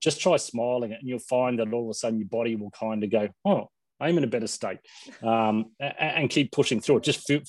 [0.00, 3.02] just try smiling, and you'll find that all of a sudden your body will kind
[3.04, 3.68] of go, "Oh,
[4.00, 4.78] I'm in a better state,"
[5.22, 7.04] um, and, and, keep pushing through it.
[7.04, 7.42] Just feel,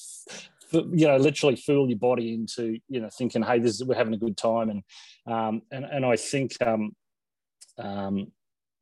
[0.72, 4.14] you know, literally fool your body into you know thinking, "Hey, this is, we're having
[4.14, 4.84] a good time," and
[5.28, 6.91] um, and and I think um,
[7.78, 8.32] um,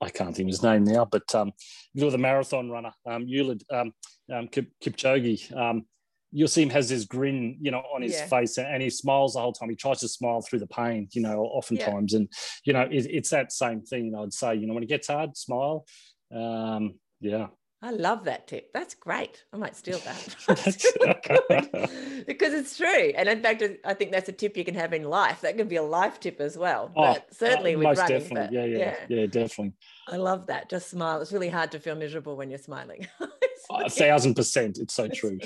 [0.02, 1.52] I can't think of his name now, but um,
[1.94, 3.94] you're the marathon runner, um, Eliud, um,
[4.34, 5.56] um, Kip, Kipchoge.
[5.56, 5.86] Um,
[6.32, 8.28] you'll see him has this grin, you know, on his yeah.
[8.28, 9.70] face, and he smiles the whole time.
[9.70, 12.20] He tries to smile through the pain, you know, oftentimes, yeah.
[12.20, 12.30] and
[12.64, 14.14] you know, it, it's that same thing.
[14.16, 15.86] I'd say, you know, when it gets hard, smile.
[16.34, 17.48] Um, yeah,
[17.80, 18.74] I love that tip.
[18.74, 19.44] That's great.
[19.54, 20.36] I might steal that.
[22.28, 23.12] because it's true.
[23.16, 25.42] And in fact, I think that's a tip you can have in life.
[25.42, 26.92] That can be a life tip as well.
[26.96, 28.28] Oh, but certainly uh, with running.
[28.34, 29.74] But, yeah, yeah, yeah, yeah, definitely.
[30.08, 30.70] I love that.
[30.70, 31.22] Just smile.
[31.22, 33.06] It's really hard to feel miserable when you're smiling.
[33.70, 34.80] a thousand percent.
[34.80, 35.38] It's so true.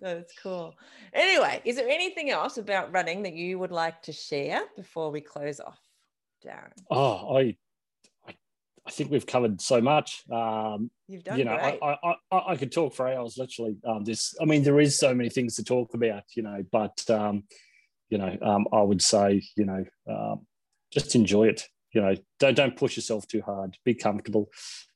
[0.00, 0.76] That's cool.
[1.12, 5.20] Anyway, is there anything else about running that you would like to share before we
[5.20, 5.80] close off,
[6.46, 6.70] Darren?
[6.88, 7.56] Oh, I
[8.88, 10.22] I think we've covered so much.
[10.32, 11.78] Um, You've done you know, great.
[11.82, 13.76] I, I, I, I, could talk for hours, literally.
[13.86, 17.04] Um, this, I mean, there is so many things to talk about, you know, but,
[17.10, 17.44] um,
[18.08, 20.46] you know, um, I would say, you know, um,
[20.90, 21.64] just enjoy it.
[21.92, 24.48] You know, don't, don't push yourself too hard, be comfortable.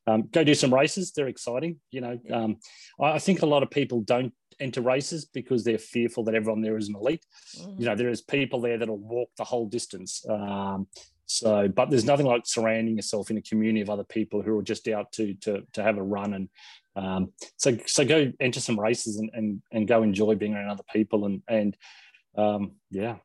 [0.07, 1.11] Um, go do some races.
[1.11, 1.79] They're exciting.
[1.91, 2.57] You know, um,
[2.99, 6.61] I, I think a lot of people don't enter races because they're fearful that everyone
[6.61, 7.25] there is an elite.
[7.59, 7.79] Mm-hmm.
[7.79, 10.25] You know, there is people there that'll walk the whole distance.
[10.27, 10.87] Um,
[11.25, 14.63] so, but there's nothing like surrounding yourself in a community of other people who are
[14.63, 16.49] just out to to to have a run and
[16.95, 20.83] um, so so go enter some races and, and and go enjoy being around other
[20.91, 21.77] people and and
[22.37, 23.17] um, yeah,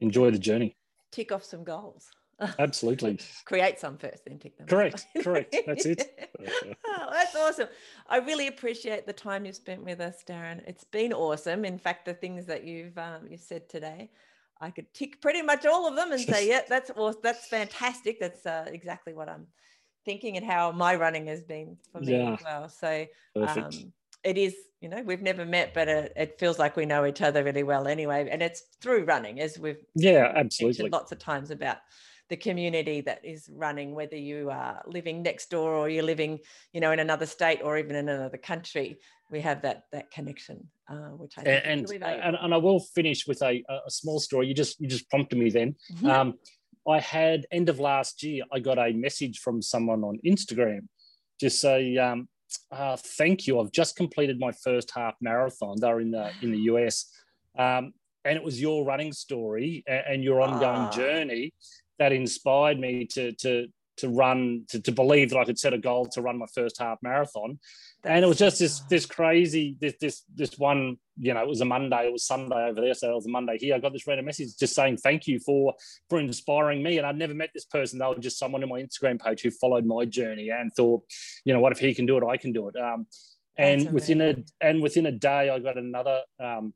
[0.00, 0.76] enjoy the journey.
[1.12, 2.10] Tick off some goals.
[2.58, 3.20] Absolutely.
[3.44, 4.66] Create some first, then tick them.
[4.66, 5.06] Correct.
[5.22, 5.54] Correct.
[5.66, 6.30] That's it.
[6.86, 7.68] oh, that's awesome.
[8.08, 10.60] I really appreciate the time you've spent with us, Darren.
[10.66, 11.64] It's been awesome.
[11.64, 14.10] In fact, the things that you've um, you said today
[14.60, 18.20] I could tick pretty much all of them and say, yeah, that's well, that's fantastic.
[18.20, 19.46] That's uh, exactly what I'm
[20.04, 22.32] thinking and how my running has been for me yeah.
[22.34, 22.68] as well.
[22.68, 23.70] So um,
[24.22, 27.22] it is, you know, we've never met, but it, it, feels like we know each
[27.22, 28.28] other really well anyway.
[28.30, 31.78] And it's through running, as we've yeah, absolutely lots of times about
[32.30, 36.38] the community that is running, whether you are living next door or you're living,
[36.72, 38.98] you know, in another state or even in another country
[39.30, 43.26] we have that that connection, uh, which I and, really and, and I will finish
[43.26, 44.46] with a, a small story.
[44.46, 45.74] You just you just prompted me then.
[45.94, 46.06] Mm-hmm.
[46.06, 46.34] Um,
[46.88, 48.44] I had end of last year.
[48.52, 50.86] I got a message from someone on Instagram,
[51.40, 52.28] just say, um,
[52.70, 53.60] uh, "Thank you.
[53.60, 55.76] I've just completed my first half marathon.
[55.80, 57.10] They're in the in the US,
[57.58, 57.94] um,
[58.24, 60.90] and it was your running story and, and your ongoing ah.
[60.90, 61.54] journey
[61.98, 65.78] that inspired me to to to run to, to believe that I could set a
[65.78, 67.58] goal to run my first half marathon.
[68.04, 71.60] And it was just this this crazy this this this one you know it was
[71.60, 73.74] a Monday it was Sunday over there so it was a Monday here.
[73.74, 75.74] I got this random message just saying thank you for
[76.10, 76.98] for inspiring me.
[76.98, 79.50] And I'd never met this person they were just someone in my Instagram page who
[79.50, 81.02] followed my journey and thought
[81.44, 82.76] you know what if he can do it I can do it.
[82.76, 83.06] Um,
[83.56, 86.74] and within a and within a day I got another um,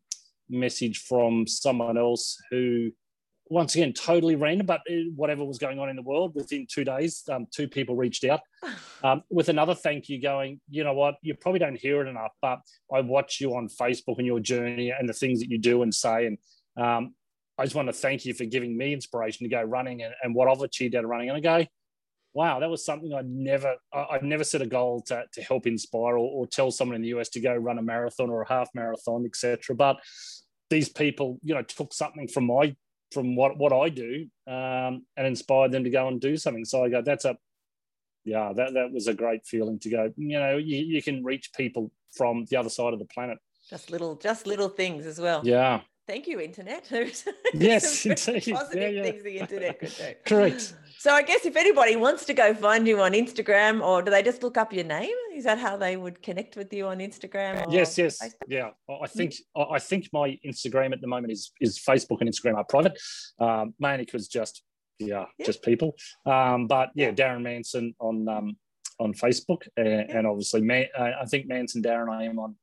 [0.49, 2.91] message from someone else who
[3.51, 6.85] once again, totally random, but uh, whatever was going on in the world within two
[6.85, 8.41] days, um, two people reached out
[9.05, 12.33] um, with another thank you going, you know what, you probably don't hear it enough,
[12.43, 12.61] but
[12.93, 15.95] I watch you on Facebook and your journey and the things that you do and
[15.95, 16.27] say.
[16.27, 16.39] And
[16.77, 17.15] um,
[17.57, 20.35] I just want to thank you for giving me inspiration to go running and, and
[20.35, 21.31] what I've achieved out of running.
[21.31, 21.67] And I go,
[22.35, 26.17] wow, that was something I'd never, I'd never set a goal to, to help inspire
[26.17, 28.69] or, or tell someone in the US to go run a marathon or a half
[28.75, 29.75] marathon, etc.
[29.75, 29.97] But
[30.71, 32.77] these people, you know, took something from my
[33.13, 36.65] from what what I do um, and inspired them to go and do something.
[36.65, 37.37] So I go, that's a
[38.25, 40.13] yeah, that that was a great feeling to go.
[40.17, 43.39] You know, you, you can reach people from the other side of the planet.
[43.69, 45.43] Just little, just little things as well.
[45.45, 45.81] Yeah.
[46.07, 46.91] Thank you, internet.
[47.55, 48.55] yes, indeed.
[48.55, 49.03] Positive yeah, yeah.
[49.03, 50.05] things the internet could do.
[50.27, 50.75] Correct.
[50.99, 54.21] So I guess if anybody wants to go find you on Instagram, or do they
[54.21, 55.15] just look up your name?
[55.33, 57.65] Is that how they would connect with you on Instagram?
[57.71, 58.49] yes, yes, Facebook?
[58.49, 58.71] yeah.
[59.01, 62.65] I think I think my Instagram at the moment is is Facebook and Instagram are
[62.65, 62.99] private,
[63.39, 64.65] um, mainly because just
[64.99, 65.95] yeah, yeah, just people.
[66.27, 68.57] Um, but yeah, Darren Manson on um,
[68.99, 70.19] on Facebook, uh, yeah.
[70.19, 72.57] and obviously, Man, uh, I think Manson Darren I am on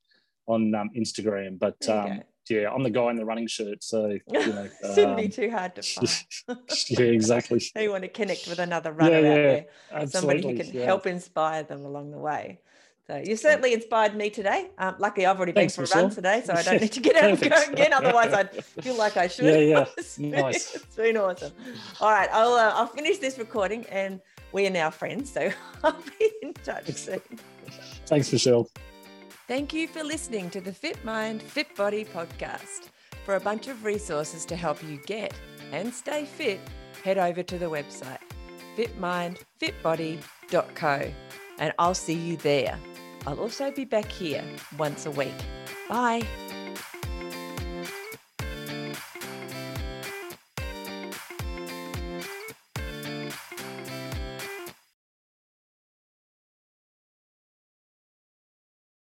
[0.46, 1.58] on um, Instagram.
[1.58, 5.26] But um, yeah, I'm the guy in the running shirt, so you know, shouldn't be
[5.26, 5.82] um, too hard to
[6.48, 6.60] find.
[6.90, 7.62] yeah, exactly.
[7.76, 10.80] you want to connect with another runner yeah, yeah, out there, absolutely, somebody who can
[10.80, 10.86] yeah.
[10.86, 12.60] help inspire them along the way.
[13.08, 14.72] So you certainly inspired me today.
[14.80, 17.00] Um, luckily, I've already Thanks, been for a run today, so I don't need to
[17.00, 17.94] get out and go again.
[17.94, 19.46] Otherwise, I'd feel like I should.
[19.46, 19.86] Yeah, yeah.
[19.96, 20.76] it's nice.
[20.76, 21.54] it's been awesome.
[22.02, 24.22] All right, I'll uh, I'll finish this recording, and
[24.54, 25.52] we are now friends, so
[25.84, 27.22] I'll be in touch soon.
[28.08, 28.70] Thanks, Michelle.
[29.48, 32.90] Thank you for listening to the Fit Mind, Fit Body podcast.
[33.26, 35.36] For a bunch of resources to help you get
[35.72, 36.60] and stay fit,
[37.04, 38.18] head over to the website
[38.76, 41.12] fitmindfitbody.co
[41.60, 42.80] and I'll see you there.
[43.28, 44.44] I'll also be back here
[44.78, 45.32] once a week.
[45.88, 46.24] Bye.